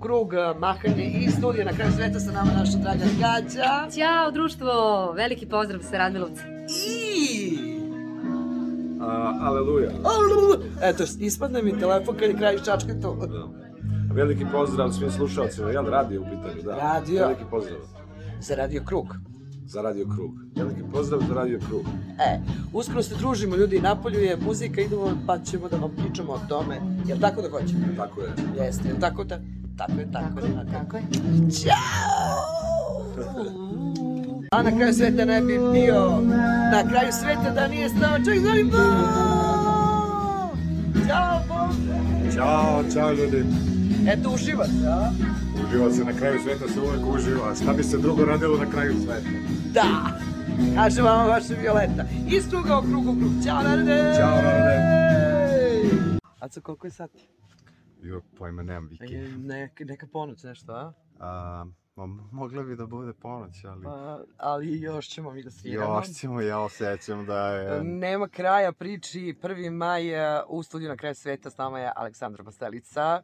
Krug, 0.03 0.33
mahanje 0.59 1.05
i 1.05 1.31
studija 1.31 1.65
na 1.65 1.73
kraju 1.73 1.91
sveta 1.91 2.19
sa 2.19 2.31
nama 2.31 2.51
naša 2.57 2.77
draga 2.77 3.05
Gaća. 3.19 3.91
Ćao 3.95 4.31
društvo, 4.31 4.71
veliki 5.15 5.45
pozdrav 5.45 5.81
sa 5.81 5.97
Radmilovca. 5.97 6.41
I... 6.89 7.57
A, 9.01 9.33
aleluja. 9.41 9.91
Eto, 10.81 11.03
ispadne 11.19 11.63
mi 11.63 11.79
telefon 11.79 12.15
kad 12.15 12.29
je 12.29 12.37
kraj 12.37 12.57
čačka 12.57 12.93
to. 13.01 13.27
Veliki 14.13 14.45
pozdrav 14.51 14.91
svim 14.91 15.11
slušalcima, 15.11 15.69
jel 15.69 15.85
radio 15.85 16.21
u 16.21 16.23
pitanju, 16.23 16.61
da. 16.63 16.75
Radio. 16.75 17.21
Veliki 17.21 17.43
pozdrav. 17.51 17.79
Za 18.39 18.55
Radio 18.55 18.83
Krug. 18.85 19.15
Za 19.65 19.81
Radio 19.81 20.05
Krug. 20.15 20.31
Veliki 20.55 20.81
pozdrav 20.93 21.21
za 21.27 21.33
Radio 21.33 21.59
Krug. 21.67 21.81
E, 22.19 22.39
uskoro 22.73 23.03
se 23.03 23.15
družimo 23.15 23.55
ljudi, 23.55 23.79
napolju 23.79 24.19
je 24.19 24.37
muzika, 24.37 24.81
idemo 24.81 25.11
pa 25.27 25.39
ćemo 25.39 25.69
da 25.69 25.77
vam 25.77 25.91
pričamo 25.97 26.33
o 26.33 26.39
tome. 26.49 26.81
Jel 27.07 27.19
tako 27.19 27.41
da 27.41 27.49
hoćemo? 27.49 27.85
Tako 27.97 28.21
je. 28.21 28.29
Jeste, 28.65 28.87
jel 28.87 28.97
tako 28.99 29.23
da? 29.23 29.39
Tako 29.77 29.99
je, 29.99 30.11
tako, 30.11 30.39
je, 30.39 30.53
tako, 30.55 30.71
tako 30.71 30.97
je. 30.97 31.03
Ćao! 31.51 32.53
A 34.51 34.63
na 34.63 34.71
kraju 34.71 34.93
sveta 34.93 35.25
ne 35.25 35.41
bi 35.41 35.59
bio 35.73 36.21
na 36.71 36.83
kraju 36.89 37.11
sveta 37.11 37.49
da 37.55 37.67
nije 37.67 37.89
stao 37.89 38.17
čak 38.17 38.39
za 38.39 38.53
mi 38.53 38.71
Ćao, 41.07 41.39
Bože! 41.47 42.35
Ćao, 42.35 42.83
čao 42.93 43.13
ljudi. 43.13 43.45
Eto, 44.07 44.29
uživa 44.29 44.65
se, 44.65 44.87
a? 44.87 45.11
Uživa 45.67 45.91
se 45.91 46.03
na 46.03 46.13
kraju 46.13 46.39
sveta, 46.43 46.67
se 46.67 46.79
uvek 46.79 47.15
uživa. 47.15 47.55
Šta 47.55 47.73
bi 47.73 47.83
se 47.83 47.97
drugo 47.97 48.25
radilo 48.25 48.57
na 48.57 48.71
kraju 48.71 48.93
sveta? 49.05 49.29
Da! 49.73 50.19
Kaže 50.75 51.01
vama 51.01 51.23
vaša 51.23 51.53
Violeta. 51.61 52.05
Iz 52.27 52.49
kruga 52.49 52.79
u 52.79 52.81
krugu 52.81 53.15
krug. 53.19 53.31
Ćao, 53.45 53.63
narode! 53.63 54.13
Ćao, 54.17 54.35
narode! 54.35 54.93
A 56.39 56.47
co, 56.47 56.61
koliko 56.61 56.87
je 56.87 56.91
sati? 56.91 57.29
Jo, 58.03 58.21
pojma, 58.37 58.63
nemam 58.63 58.87
vike. 58.87 59.17
Neka, 59.37 59.85
neka 59.85 60.07
ponoć 60.07 60.43
nešto, 60.43 60.73
a? 60.73 60.93
A, 61.19 61.65
ma, 61.95 62.05
mogla 62.31 62.63
bi 62.63 62.75
da 62.75 62.85
bude 62.85 63.13
ponoć, 63.13 63.65
ali... 63.65 63.83
Pa, 63.83 64.19
ali 64.37 64.81
još 64.81 65.07
ćemo 65.07 65.31
mi 65.31 65.43
da 65.43 65.51
sviramo. 65.51 65.95
Još 65.95 66.07
ćemo, 66.07 66.41
ja 66.41 66.59
osjećam 66.59 67.25
da 67.25 67.47
je... 67.47 67.83
Nema 67.83 68.27
kraja 68.27 68.71
priči. 68.71 69.35
1. 69.41 69.69
maj 69.71 70.35
uh, 70.37 70.43
u 70.47 70.63
studiju 70.63 70.89
na 70.89 70.97
kraju 70.97 71.15
sveta 71.15 71.49
s 71.49 71.57
nama 71.57 71.79
je 71.79 71.91
Aleksandra 71.95 72.43
Pastelica. 72.43 73.21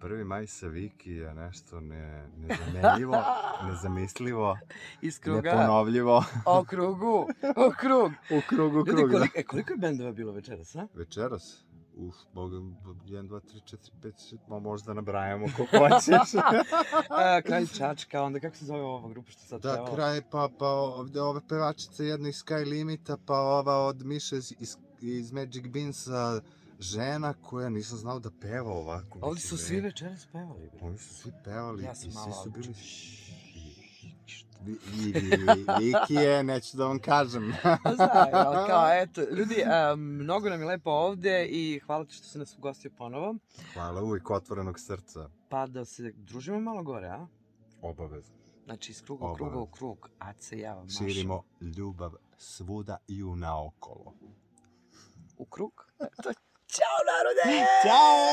1. 0.00 0.24
maj 0.24 0.46
sa 0.46 0.66
Viki 0.66 1.12
je 1.12 1.34
nešto 1.34 1.80
ne, 1.80 2.28
nezamenljivo, 2.36 3.16
nezamislivo, 3.68 4.58
Iz 5.02 5.20
kruga. 5.20 5.50
neponovljivo. 5.50 6.24
O 6.44 6.64
krugu, 6.64 7.28
o 7.56 7.72
krug. 7.78 8.12
U 8.30 8.40
krugu, 8.48 8.80
u 8.80 8.86
Ljudi, 8.86 9.02
koliko, 9.02 9.38
e, 9.38 9.42
koliko 9.42 9.72
je 9.72 9.76
bendova 9.76 10.12
bilo 10.12 10.32
večeras, 10.32 10.76
a? 10.76 10.86
Večeras? 10.94 11.64
Uf, 11.96 12.14
boga, 12.34 12.56
1, 12.56 13.28
2, 13.28 13.40
3, 13.40 13.60
4, 13.64 13.90
5, 14.02 14.12
6, 14.34 14.38
ma 14.48 14.58
možda 14.58 14.94
nabrajamo 14.94 15.46
ko 15.56 15.66
hoćeš. 15.78 16.34
A, 17.10 17.40
kralj 17.42 17.66
Čačka, 17.66 18.22
onda 18.22 18.40
kako 18.40 18.56
se 18.56 18.64
zove 18.64 18.82
ova 18.82 19.08
grupa 19.08 19.30
što 19.30 19.42
sad 19.42 19.60
Da, 19.62 19.72
pevala? 19.72 19.94
kraj, 19.94 20.22
pa, 20.30 20.48
pa 20.58 20.66
ovde 20.68 21.20
ove 21.20 21.40
pevačice, 21.48 22.04
jedna 22.04 22.28
iz 22.28 22.34
Sky 22.34 22.68
Limita, 22.68 23.16
pa 23.26 23.34
ova 23.40 23.86
od 23.86 24.04
Miše 24.04 24.36
iz, 24.36 24.52
iz, 24.60 24.76
iz 25.00 25.32
Magic 25.32 25.66
Beansa, 25.66 26.40
žena 26.78 27.34
koja 27.42 27.68
nisam 27.68 27.98
znao 27.98 28.18
da 28.18 28.30
peva 28.40 28.70
ovako. 28.70 29.18
Ovdje 29.22 29.34
mislim, 29.34 29.58
su 29.58 29.62
da 29.62 29.68
svi 29.68 29.80
večeras 29.80 30.26
pevali. 30.32 30.70
Oni 30.80 30.98
su 30.98 31.14
svi 31.14 31.32
pevali 31.44 31.84
Ja 31.84 31.94
sam 31.94 32.08
i 32.08 32.12
svi 32.12 32.32
su 32.44 32.50
bili... 32.50 32.74
Vi, 34.64 34.78
vi, 34.94 35.12
vi, 35.12 35.36
vi, 35.36 35.64
Viki 35.78 36.14
je, 36.14 36.42
neću 36.42 36.76
da 36.76 36.86
vam 36.86 36.98
kažem. 36.98 37.52
Pa 37.62 37.94
Znam, 37.94 38.08
ali 38.32 38.68
kao, 38.68 38.88
eto, 39.02 39.20
ljudi, 39.20 39.64
a, 39.66 39.94
mnogo 39.96 40.48
nam 40.48 40.60
je 40.60 40.66
lepo 40.66 40.90
ovde 40.90 41.46
i 41.46 41.80
hvala 41.86 42.04
ti 42.04 42.14
što 42.14 42.26
si 42.26 42.38
nas 42.38 42.58
ugostio 42.58 42.90
ponovo. 42.98 43.34
Hvala 43.74 44.02
uvijek 44.02 44.30
otvorenog 44.30 44.80
srca. 44.80 45.28
Pa 45.48 45.66
da 45.66 45.84
se 45.84 46.12
družimo 46.16 46.60
malo 46.60 46.82
gore, 46.82 47.08
a? 47.08 47.26
Obavezno. 47.82 48.34
Znači, 48.64 48.90
iz 48.90 49.02
kruga 49.02 49.26
u 49.26 49.34
kruga 49.34 49.58
u 49.58 49.66
krug, 49.66 50.10
a 50.18 50.32
se 50.38 50.58
ja 50.58 50.74
vam 50.74 50.84
mašem. 50.84 51.08
Širimo 51.08 51.42
ljubav 51.76 52.12
svuda 52.36 52.96
i 53.08 53.22
u 53.22 53.36
naokolo. 53.36 54.14
U 55.38 55.44
krug? 55.44 55.86
Eto, 56.00 56.32
Ćao, 56.72 56.98
narode! 57.10 57.66
Ćao! 57.82 58.24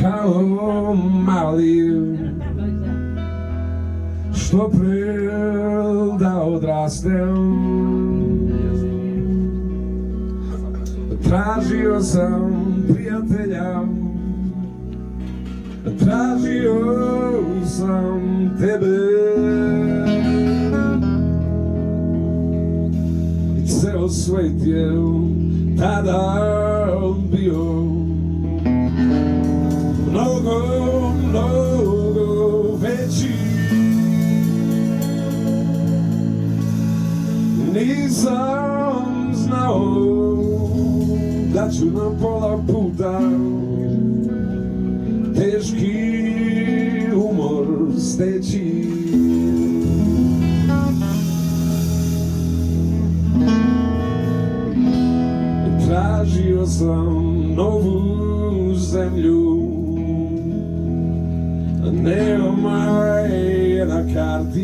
Kao 0.00 0.94
mali 0.94 1.78
Što 4.34 4.70
pre 4.70 5.28
da 6.18 6.42
odrastem 6.42 7.54
Tražio 11.24 12.00
sam 12.00 12.52
prijatelja 12.94 13.82
Tražio 15.98 16.80
sam 17.66 18.20
tebe 18.60 18.96
I 23.58 23.66
ceo 23.66 24.08
svet 24.08 24.66
je 24.66 24.90
tada 25.78 26.44
bio 27.32 27.64
mnogo 30.10 30.83
Nisam 38.14 39.34
znao 39.34 39.80
da 41.54 41.70
ću 41.70 41.84
na 41.84 42.10
pola 42.22 42.62
puta 42.66 43.20
teški 45.34 45.94
umor 47.16 47.66
steći 47.98 48.88
Tražio 55.86 56.66
sam 56.66 57.34
novu 57.56 58.74
zemlju 58.74 59.68
Nema 61.92 63.08
je 63.18 63.86
na 63.86 64.14
karti 64.14 64.63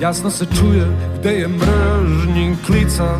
Jasno 0.00 0.30
se 0.30 0.46
čuje 0.46 0.86
gde 1.18 1.30
je 1.30 1.48
mržnjin 1.48 2.56
klica 2.66 3.18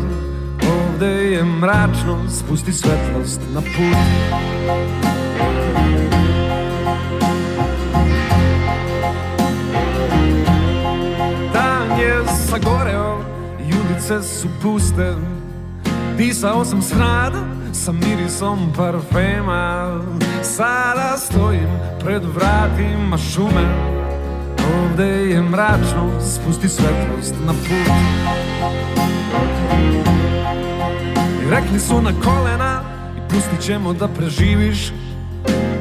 Ovde 0.69 1.07
je 1.07 1.43
mračno, 1.43 2.29
spusti 2.29 2.73
svetlost 2.73 3.41
na 3.53 3.61
put. 3.61 3.97
Dan 11.53 11.99
je 11.99 12.23
sagoreo 12.47 13.19
i 13.59 13.73
ulice 13.73 14.21
su 14.23 14.47
puste 14.61 15.15
Disao 16.17 16.65
sam 16.65 16.81
smrada 16.81 17.43
sa 17.73 17.91
mirisom 17.91 18.73
parfema. 18.77 20.01
Sada 20.43 21.17
stojim 21.17 21.69
pred 21.99 22.23
vratima 22.23 23.17
šume 23.17 23.96
Ovde 24.83 25.05
je 25.05 25.41
mračno, 25.41 26.21
spusti 26.21 26.69
svetlost 26.69 27.35
na 27.45 27.53
put. 27.53 27.93
I 31.43 31.49
rekli 31.49 31.79
su 31.79 32.01
na 32.01 32.11
kolena 32.23 32.81
i 33.17 33.29
pustit 33.29 33.61
ćemo 33.61 33.93
da 33.93 34.07
preživiš. 34.07 34.91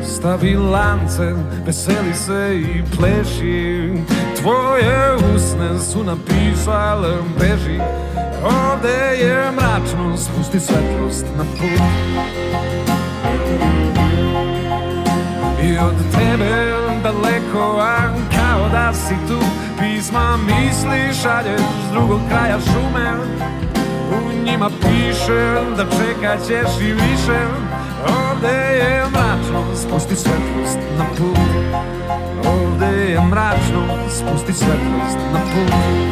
Stavi 0.05 0.57
lance, 0.57 1.34
veseli 1.66 2.14
se 2.14 2.61
i 2.61 2.82
pleši. 2.97 3.92
Tvoje 4.40 5.16
usne 5.34 5.78
su 5.78 6.05
napisale 6.05 7.16
beži. 7.40 7.80
Ovde 8.44 9.26
je 9.26 9.53
mračno, 9.53 10.16
spusti 10.16 10.61
svetlost 10.61 11.26
na 11.36 11.44
put. 11.44 11.80
I 15.62 15.78
od 15.78 15.94
tebe 16.12 16.76
daleko, 17.03 17.80
a 17.80 18.36
kao 18.47 18.68
da 18.68 18.92
si 18.92 19.14
tu. 19.28 19.38
Pisma 19.78 20.36
misli 20.36 21.22
šalješ 21.22 21.61
s 21.61 21.92
drugog 21.92 22.20
kraja 22.28 22.59
šume. 22.61 23.12
U 24.11 24.44
njima 24.44 24.70
piše 24.80 25.55
da 25.76 25.84
čekat 25.84 26.47
ćeš 26.47 26.80
i 26.80 26.92
više. 26.92 27.38
Ovde 28.07 28.57
je 28.76 29.05
mračno, 29.11 29.64
spusti 29.74 30.16
svetlost 30.16 30.78
na 30.99 31.05
put. 31.18 31.38
Ovde 32.47 33.11
je 33.11 33.20
mračno, 33.20 33.82
spusti 34.11 34.53
svetlost 34.53 35.18
na 35.32 35.40
put 35.40 36.07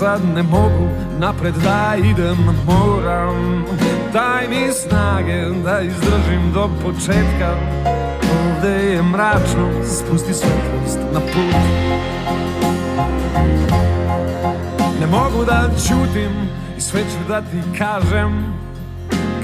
Nazad 0.00 0.20
ne 0.34 0.42
mogu, 0.42 0.88
napred 1.18 1.54
da 1.54 1.94
idem 2.10 2.38
moram. 2.66 3.64
Daj 4.12 4.48
mi 4.48 4.72
snage 4.72 5.62
da 5.64 5.80
izdržim 5.80 6.52
do 6.54 6.70
početka. 6.82 7.56
Ovde 8.46 8.68
je 8.68 9.02
mračno, 9.02 9.68
spusti 9.84 10.34
svetlost 10.34 10.98
na 11.12 11.20
put. 11.20 11.54
Ne 15.00 15.06
mogu 15.06 15.44
da 15.44 15.68
ćutim 15.88 16.48
i 16.76 16.80
sve 16.80 17.00
ću 17.00 17.28
da 17.28 17.40
ti 17.40 17.78
kažem. 17.78 18.54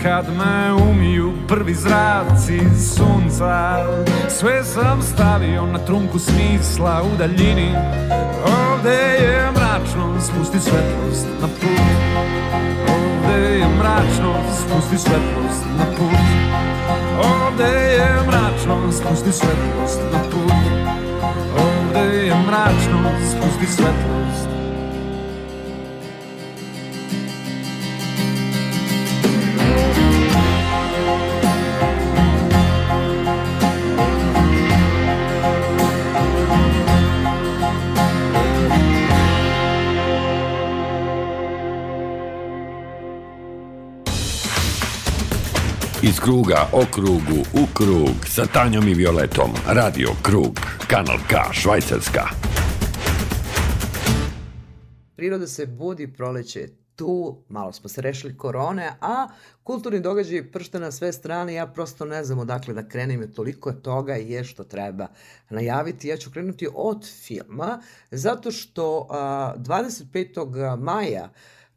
Kad 0.02 0.26
me 0.36 0.72
umiju 0.72 1.32
prvi 1.48 1.74
zraci 1.74 2.60
sunca 2.96 3.76
Sve 4.28 4.64
sam 4.64 5.02
stavio 5.02 5.66
na 5.66 5.78
trunku 5.78 6.18
smisla 6.18 7.02
u 7.02 7.16
daljini. 7.18 7.74
Ovde 8.44 8.90
je 8.90 9.63
mračno, 9.84 10.20
spusti 10.20 10.60
svetlost 10.60 11.26
na 11.40 11.48
put. 11.60 11.80
Ovde 12.88 13.58
je 13.58 13.66
mračno, 13.78 14.34
spusti 14.58 14.98
svetlost 14.98 15.64
na 15.78 15.84
put. 15.96 16.20
Ovde 17.24 17.70
je 17.70 18.22
mračno, 18.26 18.92
spusti 18.92 19.32
svetlost 19.32 20.00
na 20.12 20.18
put. 20.30 20.52
Ovde 21.58 22.26
je 22.26 22.34
mračno, 22.34 23.10
spusti 23.30 23.66
svetlost 23.66 24.53
Iz 46.14 46.20
kruga 46.20 46.68
o 46.72 46.84
krugu 46.92 47.40
u 47.52 47.66
krug 47.74 48.26
sa 48.26 48.46
Tanjom 48.46 48.88
i 48.88 48.94
Violetom. 48.94 49.50
Radio 49.66 50.08
Krug. 50.22 50.60
Kanal 50.90 51.18
K. 51.28 51.52
Švajcarska. 51.52 52.20
Priroda 55.16 55.46
se 55.46 55.66
budi, 55.66 56.12
proleće 56.12 56.60
je 56.60 56.76
tu, 56.96 57.42
malo 57.48 57.72
smo 57.72 57.88
se 57.88 58.02
rešili 58.02 58.36
korone, 58.36 58.92
a 59.00 59.28
kulturni 59.62 60.00
događaj 60.00 60.50
pršta 60.50 60.78
na 60.78 60.90
sve 60.90 61.12
strane, 61.12 61.54
ja 61.54 61.66
prosto 61.66 62.04
ne 62.04 62.24
znam 62.24 62.38
odakle 62.38 62.74
da 62.74 62.88
krenem, 62.88 63.20
jer 63.20 63.32
toliko 63.32 63.72
toga 63.72 64.14
je 64.14 64.44
što 64.44 64.64
treba 64.64 65.06
najaviti. 65.50 66.08
Ja 66.08 66.16
ću 66.16 66.30
krenuti 66.30 66.68
od 66.74 67.08
filma, 67.22 67.82
zato 68.10 68.50
što 68.50 69.06
a, 69.10 69.54
25. 69.56 70.78
maja 70.78 71.30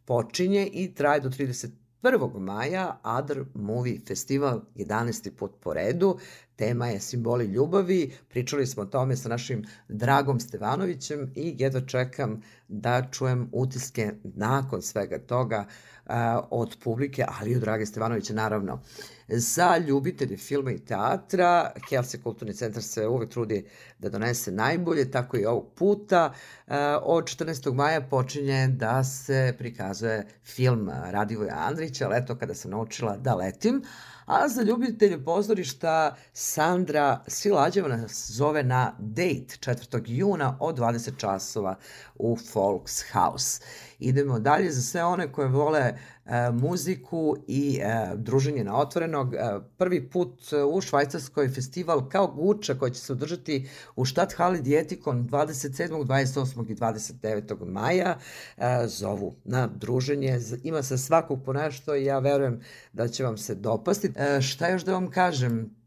počinje 0.05 0.67
i 0.73 0.93
traje 0.95 1.19
do 1.19 1.29
30 1.29 1.67
1. 2.11 2.39
maja 2.39 2.99
Other 3.03 3.45
Movie 3.53 3.99
Festival 4.07 4.61
11. 4.75 5.31
put 5.31 5.51
po 5.59 5.73
redu. 5.73 6.17
Tema 6.55 6.87
je 6.87 6.99
simboli 6.99 7.45
ljubavi. 7.45 8.13
Pričali 8.29 8.67
smo 8.67 8.83
o 8.83 8.85
tome 8.85 9.15
sa 9.15 9.29
našim 9.29 9.65
Dragom 9.87 10.39
Stevanovićem 10.39 11.31
i 11.35 11.55
jedva 11.57 11.81
čekam 11.81 12.41
da 12.67 13.07
čujem 13.11 13.49
utiske 13.51 14.13
nakon 14.23 14.81
svega 14.81 15.19
toga 15.19 15.65
uh, 16.05 16.13
od 16.49 16.77
publike, 16.83 17.25
ali 17.39 17.51
i 17.51 17.55
od 17.55 17.61
Drage 17.61 17.85
Stevanovića 17.85 18.33
naravno. 18.33 18.81
Za 19.27 19.77
ljubitelje 19.77 20.37
filma 20.37 20.71
i 20.71 20.79
teatra, 20.79 21.71
Helse 21.89 22.21
Kulturni 22.21 22.53
centar 22.53 22.83
se 22.83 23.07
uvek 23.07 23.29
trudi 23.29 23.65
da 23.99 24.09
donese 24.09 24.51
najbolje, 24.51 25.11
tako 25.11 25.37
i 25.37 25.45
ovog 25.45 25.71
puta. 25.75 26.33
Uh, 26.67 26.73
od 27.01 27.23
14. 27.23 27.73
maja 27.73 28.01
počinje 28.01 28.67
da 28.67 29.03
se 29.03 29.55
prikazuje 29.57 30.27
film 30.43 30.89
Radivoja 30.89 31.55
Andrića, 31.57 32.07
Leto 32.07 32.35
kada 32.35 32.53
sam 32.53 32.71
naučila 32.71 33.17
da 33.17 33.35
letim, 33.35 33.83
a 34.27 34.49
za 34.49 34.61
ljubitelje 34.61 35.23
pozorišta 35.23 36.15
Sandra 36.33 37.23
Silađeva 37.27 37.87
nas 37.87 38.31
zove 38.31 38.63
na 38.63 38.93
date 38.99 39.57
4. 39.59 40.01
juna 40.05 40.57
od 40.59 40.77
20 40.77 41.11
časova 41.17 41.75
u 42.15 42.37
Folks 42.51 43.03
House. 43.13 43.61
Idemo 43.99 44.39
dalje 44.39 44.71
za 44.71 44.81
sve 44.81 45.03
one 45.03 45.31
koje 45.31 45.47
vole 45.47 45.79
e, 45.79 46.51
muziku 46.51 47.35
i 47.47 47.79
e, 47.81 48.11
druženje 48.15 48.63
na 48.63 48.77
otvorenog. 48.77 49.33
E, 49.33 49.39
prvi 49.77 50.09
put 50.09 50.39
u 50.73 50.81
Švajcarskoj 50.81 51.49
festival 51.49 52.09
kao 52.09 52.27
Guča 52.27 52.73
koji 52.73 52.91
će 52.91 53.01
se 53.01 53.13
održati 53.13 53.69
u 53.95 54.05
Štat 54.05 54.33
Hali 54.33 54.61
Dietikon 54.61 55.29
27., 55.29 56.05
28. 56.05 56.71
i 56.71 56.75
29. 56.75 57.65
maja 57.65 58.17
e, 58.57 58.87
zovu 58.87 59.35
na 59.43 59.67
druženje. 59.67 60.39
Ima 60.63 60.83
se 60.83 60.97
svakog 60.97 61.43
po 61.45 61.53
nešto 61.53 61.95
i 61.95 62.05
ja 62.05 62.19
verujem 62.19 62.61
da 62.93 63.07
će 63.07 63.23
vam 63.23 63.37
se 63.37 63.55
dopasti. 63.55 64.11
E, 64.17 64.41
šta 64.41 64.69
još 64.69 64.83
da 64.83 64.93
vam 64.93 65.11
kažem? 65.11 65.77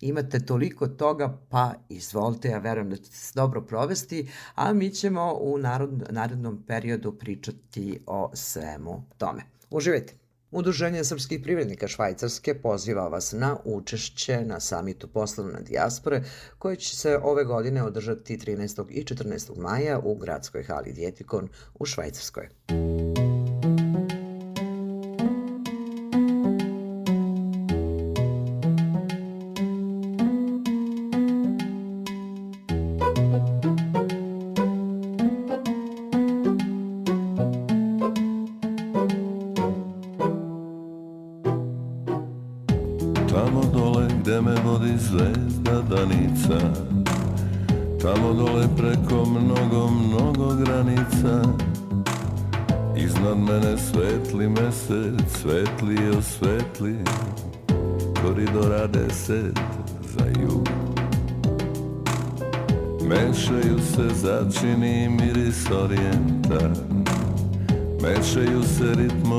imate 0.00 0.40
toliko 0.40 0.86
toga, 0.86 1.38
pa 1.48 1.74
izvolite, 1.88 2.48
ja 2.48 2.58
verujem 2.58 2.90
da 2.90 2.96
ćete 2.96 3.16
se 3.16 3.32
dobro 3.34 3.62
provesti, 3.62 4.28
a 4.54 4.72
mi 4.72 4.90
ćemo 4.90 5.38
u 5.40 5.58
narod, 5.58 6.02
narednom 6.10 6.64
periodu 6.66 7.12
pričati 7.12 8.00
o 8.06 8.30
svemu 8.34 9.04
tome. 9.18 9.42
Uživajte! 9.70 10.14
Udruženje 10.50 11.04
srpskih 11.04 11.40
privrednika 11.42 11.88
Švajcarske 11.88 12.54
poziva 12.54 13.08
vas 13.08 13.32
na 13.32 13.56
učešće 13.64 14.44
na 14.44 14.60
samitu 14.60 15.08
poslovne 15.08 15.60
dijaspore 15.60 16.22
koje 16.58 16.76
će 16.76 16.96
se 16.96 17.18
ove 17.22 17.44
godine 17.44 17.82
održati 17.82 18.38
13. 18.38 18.90
i 18.90 19.04
14. 19.04 19.56
maja 19.56 19.98
u 19.98 20.14
gradskoj 20.14 20.62
hali 20.62 20.92
Djetikon 20.92 21.48
u 21.74 21.86
Švajcarskoj. 21.86 22.48
jasna 22.68 23.17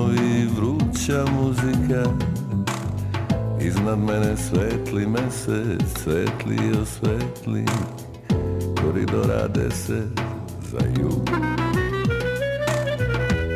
i 0.08 0.46
vruća 0.46 1.26
muzika. 1.32 2.04
Iznad 3.62 4.00
mene 4.00 4.38
svetli 4.38 5.08
mesec, 5.08 6.02
svetli 6.04 6.80
osvetli. 6.82 7.66
Koridora 8.82 9.48
deset 9.48 10.20
za 10.72 10.80
jug. 11.02 11.30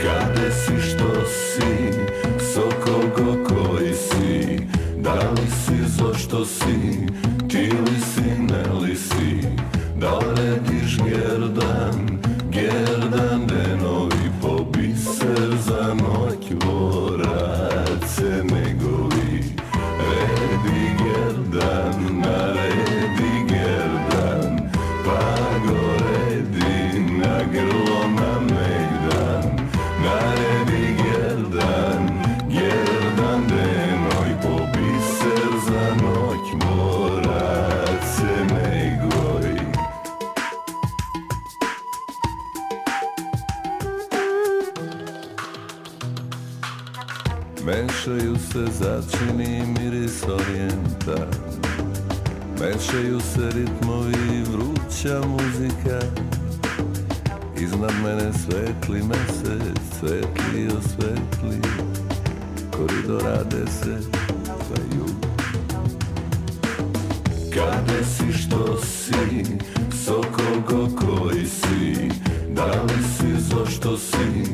Kade 0.02 0.52
si, 0.52 0.90
što 0.90 1.26
si, 1.26 1.92
sokol 2.54 3.02
ko 3.16 3.54
koji 3.56 3.94
si? 3.94 4.60
Da 4.98 5.14
li 5.14 5.48
si, 5.66 5.92
zašto 5.98 6.46
si, 6.46 7.08
ti 7.50 7.58
li 7.58 8.00
si, 8.14 8.42
ne 8.54 8.74
li 8.82 8.96
si? 8.96 9.48
Da 10.00 10.18
li 10.18 10.26
rediš 10.36 10.98
gerdan, 10.98 12.20
gerdan 12.52 13.33
začini 48.84 49.64
miris 49.80 50.24
orijenta 50.24 51.28
Mešaju 52.60 53.20
se 53.20 53.52
ritmovi 53.56 54.44
vruća 54.52 55.22
muzika. 55.28 56.00
Iznad 57.62 57.92
mene 58.04 58.34
svetli 58.34 59.04
mesec, 59.04 59.80
svetli 60.00 60.68
osvetli. 60.78 61.70
Koridora 62.72 63.44
deset 63.44 64.18
za 64.48 64.82
jug. 64.96 65.26
Kade 67.54 68.06
si, 68.06 68.34
što 68.34 68.78
si, 68.78 69.46
sokol 70.06 70.64
ko 70.68 71.06
koji 71.06 71.46
si? 71.46 72.10
Da 72.50 72.66
li 72.66 73.04
si, 73.18 73.42
zašto 73.42 73.98
si, 73.98 74.53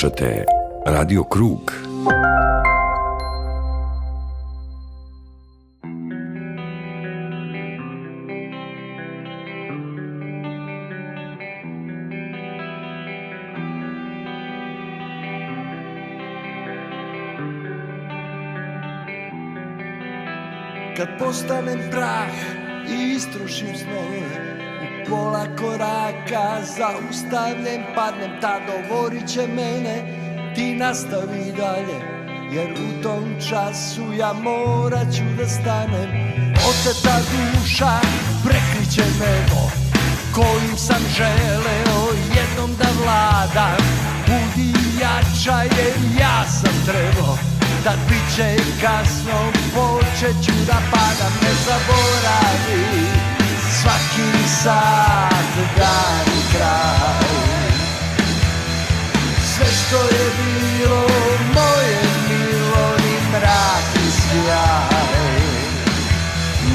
slušate 0.00 0.44
Radio 0.86 1.24
Krug. 1.24 1.72
Kad 20.96 21.08
postanem 21.18 21.78
prah 21.90 22.28
i 22.90 23.14
istrušim 23.16 23.76
snove 23.76 24.49
pola 25.08 25.46
koraka 25.58 26.60
zaustavljem, 26.76 27.82
padnem 27.94 28.40
Tad 28.40 28.62
govorit 28.66 29.28
će 29.28 29.46
mene 29.46 29.96
Ti 30.54 30.74
nastavi 30.74 31.52
dalje 31.56 31.98
Jer 32.52 32.70
u 32.72 33.02
tom 33.02 33.24
času 33.48 34.12
ja 34.18 34.32
morat 34.32 35.14
ću 35.16 35.22
da 35.38 35.46
stanem. 35.46 36.10
Oteta 36.68 37.16
duša 37.30 38.00
prekriće 38.44 39.04
nebo 39.20 39.62
Kojim 40.34 40.76
sam 40.76 41.02
želeo 41.16 42.02
jednom 42.36 42.76
da 42.78 42.88
vladam. 43.02 43.82
Budi 44.26 44.72
jača 45.00 45.62
jer 45.62 45.94
ja 46.20 46.44
sam 46.48 46.74
trebao 46.86 47.36
Tad 47.84 47.98
bit 48.08 48.36
će 48.36 48.56
kasno, 48.82 49.52
počet 49.74 50.36
ću 50.44 50.52
da 50.66 50.78
padam. 50.90 51.32
Ne 51.42 51.52
zaboravi 51.66 53.29
svaki 53.70 54.48
sat, 54.62 55.54
dan 55.76 56.26
i 56.38 56.42
kraj. 56.52 57.70
Sve 59.54 59.66
što 59.66 59.96
je 59.96 60.26
bilo 60.38 61.06
moje 61.54 62.00
milo 62.28 62.96
ni 62.98 63.14
mrak 63.32 63.88
i 63.94 64.10
sjaj. 64.10 65.40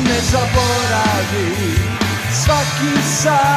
Ne 0.08 0.20
zaboravi 0.32 1.76
svaki 2.44 3.02
sat, 3.22 3.55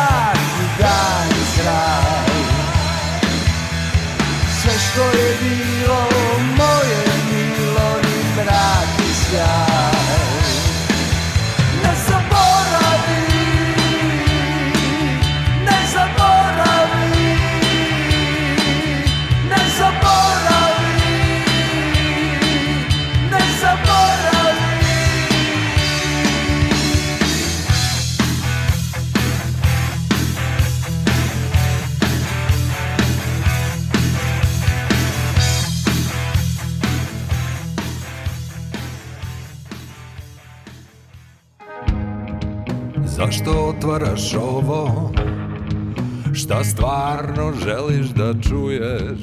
čuješ? 48.34 49.20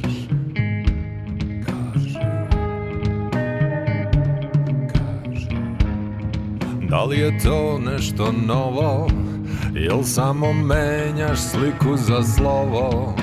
Kaži 1.66 2.20
Kaži 4.94 5.56
Da 6.90 7.04
li 7.04 7.20
je 7.20 7.40
to 7.40 7.80
nešto 7.92 8.34
novo? 8.48 9.08
Jel 9.74 10.04
samo 10.04 10.54
menjaš 10.54 11.40
sliku 11.40 11.98
za 11.98 12.24
slovo? 12.24 13.16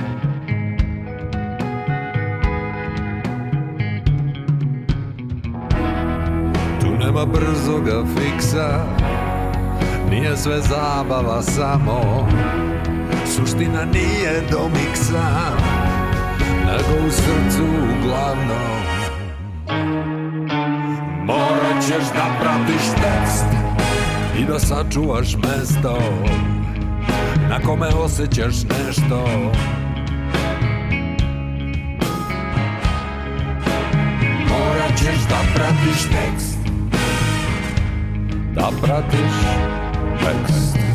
Tu 6.81 7.07
nema 7.07 7.27
brzoga 7.27 8.05
fiksa 8.15 8.87
Nije 10.11 10.37
sve 10.37 10.61
zabava 10.61 11.43
samo 11.43 12.29
Suština 13.37 13.85
nije 13.85 14.43
do 14.51 14.69
miksa 14.69 15.23
Nego 16.67 17.07
u 17.07 17.11
srcu 17.11 17.65
uglavnom 17.65 18.83
Morat 21.25 21.83
ćeš 21.87 22.05
da 22.15 22.37
pratiš 22.41 22.85
tekst 22.95 23.45
I 24.39 24.45
da 24.45 24.59
sačuvaš 24.59 25.37
mesto. 25.37 25.99
Na 27.49 27.61
kome 27.67 27.87
osjećaš 27.87 28.55
nešto. 28.55 29.27
Morat 34.49 34.99
ćeš 34.99 35.29
da 35.29 35.39
pratiš 35.55 36.03
tekst 36.03 36.59
Da 38.55 38.69
pratiš 38.83 39.33
tekst 40.21 40.92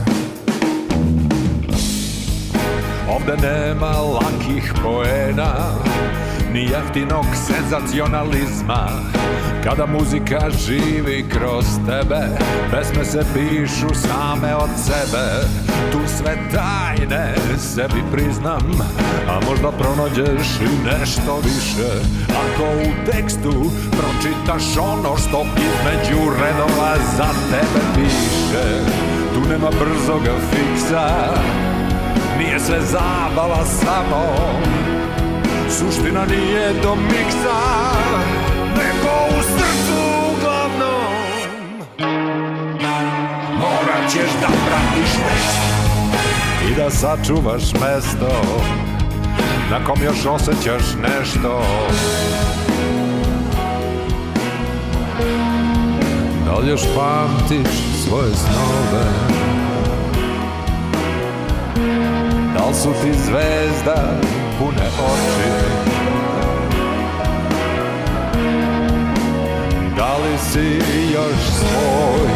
Ovde 3.18 3.48
nema 3.48 3.92
lakih 4.02 4.74
poena 4.84 5.54
Ni 6.54 6.62
jeftinog 6.62 7.26
senzacionalizma. 7.48 8.90
Kada 9.64 9.86
muzika 9.86 10.40
živi 10.66 11.26
kroz 11.30 11.66
tebe 11.86 12.22
Pesme 12.72 13.06
se 13.06 13.26
pišu 13.34 13.88
same 13.94 14.56
od 14.56 14.70
sebe. 14.78 15.48
Tu 15.92 16.00
sve 16.18 16.38
tajne 16.52 17.36
sebi 17.58 18.04
priznam 18.12 18.82
A 19.30 19.40
možda 19.50 19.72
pronađeš 19.72 20.48
i 20.62 20.86
nešto 20.86 21.40
više. 21.44 21.92
Ako 22.30 22.64
u 22.64 23.12
tekstu 23.12 23.72
pročitaš 23.92 24.78
ono 24.78 25.18
što 25.18 25.46
između 25.58 26.22
redova 26.42 26.96
za 27.18 27.28
tebe 27.52 27.86
piše 27.96 28.82
Tu 29.34 29.50
nema 29.50 29.70
brzoga 29.70 30.34
fiksa 30.52 31.08
nije 32.38 32.60
sve 32.60 32.82
zabava 32.82 33.66
samo 33.66 34.24
Suština 35.70 36.26
nije 36.26 36.74
do 36.84 36.96
miksa 36.96 37.60
Nego 38.70 39.40
u 39.40 39.42
srcu 39.42 40.02
uglavnom. 40.32 41.82
Morat 43.60 44.12
ćeš 44.12 44.32
da 44.42 44.48
pratiš 44.48 45.12
tekst 45.12 45.58
I 46.72 46.76
da 46.76 46.90
sačuvaš 46.90 47.74
mesto 47.74 48.42
Na 49.72 49.86
kom 49.86 50.04
još 50.04 50.26
osjećaš 50.26 50.84
nešto. 51.02 51.64
Da 56.46 56.58
li 56.58 56.70
još 56.70 56.82
pamtiš 56.96 57.70
svoje 58.08 58.36
snove 58.36 59.57
Da 62.58 62.66
li 62.66 62.76
su 62.76 62.90
ti 63.02 63.14
zvezda 63.14 64.20
pune 64.60 64.88
oči? 65.00 65.50
Da 69.98 70.18
li 70.18 70.38
si 70.38 70.82
još 71.14 71.40
svoj 71.60 72.30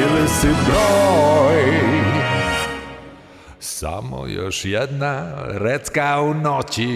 Ili 0.00 0.28
si 0.28 0.46
broj? 0.46 1.80
Samo 3.60 4.26
još 4.26 4.64
jedna 4.64 5.22
recka 5.48 6.20
u 6.20 6.34
noći. 6.34 6.88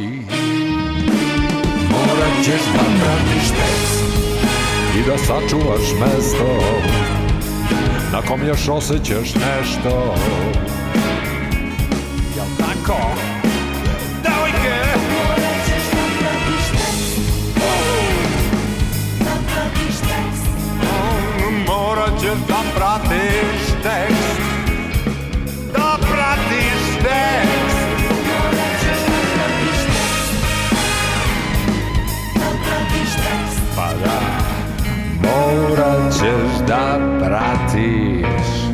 Morat 1.90 2.44
ćeš 2.44 2.62
da 2.74 2.82
pratiš 3.00 3.48
tekst 3.48 4.04
I 4.98 5.10
da 5.10 5.18
sačuvaš 5.18 5.92
mesto 6.00 6.58
Na 8.12 8.22
kom 8.28 8.46
još 8.48 8.68
osjećaš 8.68 9.34
nešto 9.34 10.14
Jel 12.82 12.88
tako? 12.88 13.10
Devojke! 14.22 14.76
Morat 21.66 22.20
ćeš 22.20 22.38
da 22.48 22.62
pratiš 22.76 23.66
tekst 23.82 24.40
Da 25.72 25.98
pratiš 26.10 26.98
tekst 27.02 27.82
Pa 33.76 33.88
da 34.04 34.20
Morat 35.22 36.12
ćeš 36.12 36.66
da 36.66 36.98
pratiš 37.20 38.71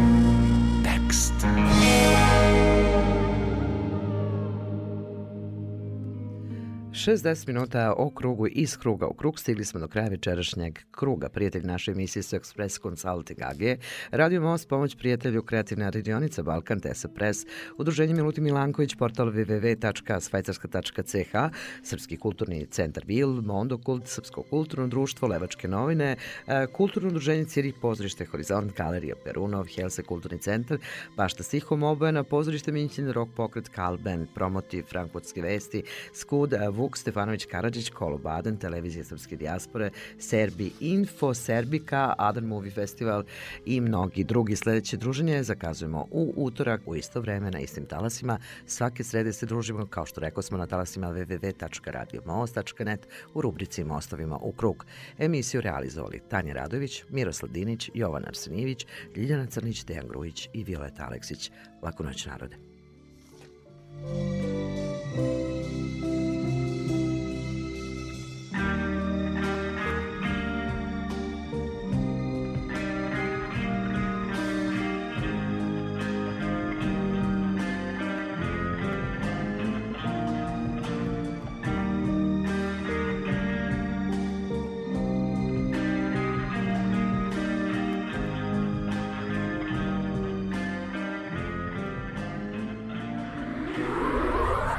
60 7.09 7.47
minuta 7.47 7.95
o 7.97 8.11
krugu 8.11 8.47
iz 8.47 8.77
kruga 8.77 9.07
u 9.07 9.15
krug. 9.15 9.41
Stigli 9.41 9.65
smo 9.65 9.81
do 9.81 9.89
kraja 9.89 10.09
večerašnjeg 10.09 10.79
kruga. 10.91 11.29
Prijatelj 11.29 11.67
naše 11.67 11.91
emisije 11.91 12.23
su 12.23 12.37
Express 12.37 12.83
Consulting 12.83 13.43
AG, 13.43 13.79
Radio 14.11 14.41
Most, 14.41 14.69
pomoć 14.69 14.97
prijatelju 14.97 15.43
Kreativna 15.43 15.91
radionica 15.91 16.43
Balkan, 16.43 16.81
TESA 16.81 17.09
Press, 17.09 17.47
Udruženje 17.79 18.15
Miluti 18.15 18.41
Milanković, 18.41 18.95
portal 18.95 19.27
www.svajcarska.ch, 19.27 21.37
Srpski 21.83 22.17
kulturni 22.17 22.67
centar 22.67 23.05
VIL, 23.07 23.43
Mondokult, 23.43 24.09
Srpsko 24.09 24.43
kulturno 24.43 24.87
društvo, 24.87 25.29
Levačke 25.29 25.69
novine, 25.69 26.17
e, 26.47 26.67
Kulturno 26.67 27.09
udruženje 27.09 27.45
Cirih, 27.45 27.75
pozorište 27.81 28.25
Horizont, 28.25 28.77
Galerija 28.77 29.15
Perunov, 29.25 29.67
Helse 29.77 30.03
kulturni 30.03 30.39
centar, 30.39 30.79
Bašta 31.17 31.43
Stihom 31.43 31.83
Obojena, 31.83 32.23
pozorište 32.23 32.73
Minćin, 32.73 33.13
Rock 33.13 33.33
Pokret, 33.37 33.69
Kalben, 33.69 34.27
Promotiv, 34.35 34.85
Frankfurtske 34.85 35.43
vesti, 35.43 35.83
Skud, 36.13 36.55
Vuk 36.73 36.98
Stefanović 37.01 37.47
Karadžić, 37.47 37.91
Kolo 37.91 38.19
Baden, 38.19 38.57
Televizija 38.57 39.05
Srpske 39.05 39.37
dijaspore, 39.37 39.91
Serbi 40.19 40.73
Info, 40.81 41.35
Serbika, 41.35 42.15
Adan 42.19 42.45
Movie 42.45 42.71
Festival 42.71 43.25
i 43.67 43.81
mnogi 43.81 44.25
drugi. 44.25 44.57
Sledeće 44.57 44.97
druženje 44.97 45.43
zakazujemo 45.43 46.07
u 46.11 46.33
utorak 46.37 46.81
u 46.87 46.97
isto 46.97 47.21
vreme 47.21 47.51
na 47.51 47.61
istim 47.61 47.87
talasima. 47.87 48.39
Svake 48.67 49.05
srede 49.05 49.33
se 49.33 49.47
družimo, 49.47 49.87
kao 49.87 50.07
što 50.07 50.21
rekao 50.21 50.43
smo, 50.43 50.59
na 50.59 50.67
talasima 50.67 51.07
www.radiomost.net 51.07 53.09
u 53.35 53.41
rubrici 53.41 53.85
Mostovima 53.85 54.39
u 54.43 54.53
krug. 54.53 54.87
Emisiju 55.19 55.61
realizovali 55.61 56.21
Tanja 56.29 56.55
Radović, 56.55 57.05
Miroslav 57.09 57.53
Dinić, 57.53 57.91
Jovan 57.95 58.27
Arsenijević, 58.27 58.87
Ljiljana 59.17 59.47
Crnić, 59.47 59.85
Dejan 59.85 60.09
Grujić 60.09 60.49
i 60.53 60.65
Violeta 60.65 61.07
Aleksić. 61.07 61.51
Laku 61.83 62.05
noć 62.05 62.27
narode. 62.27 62.57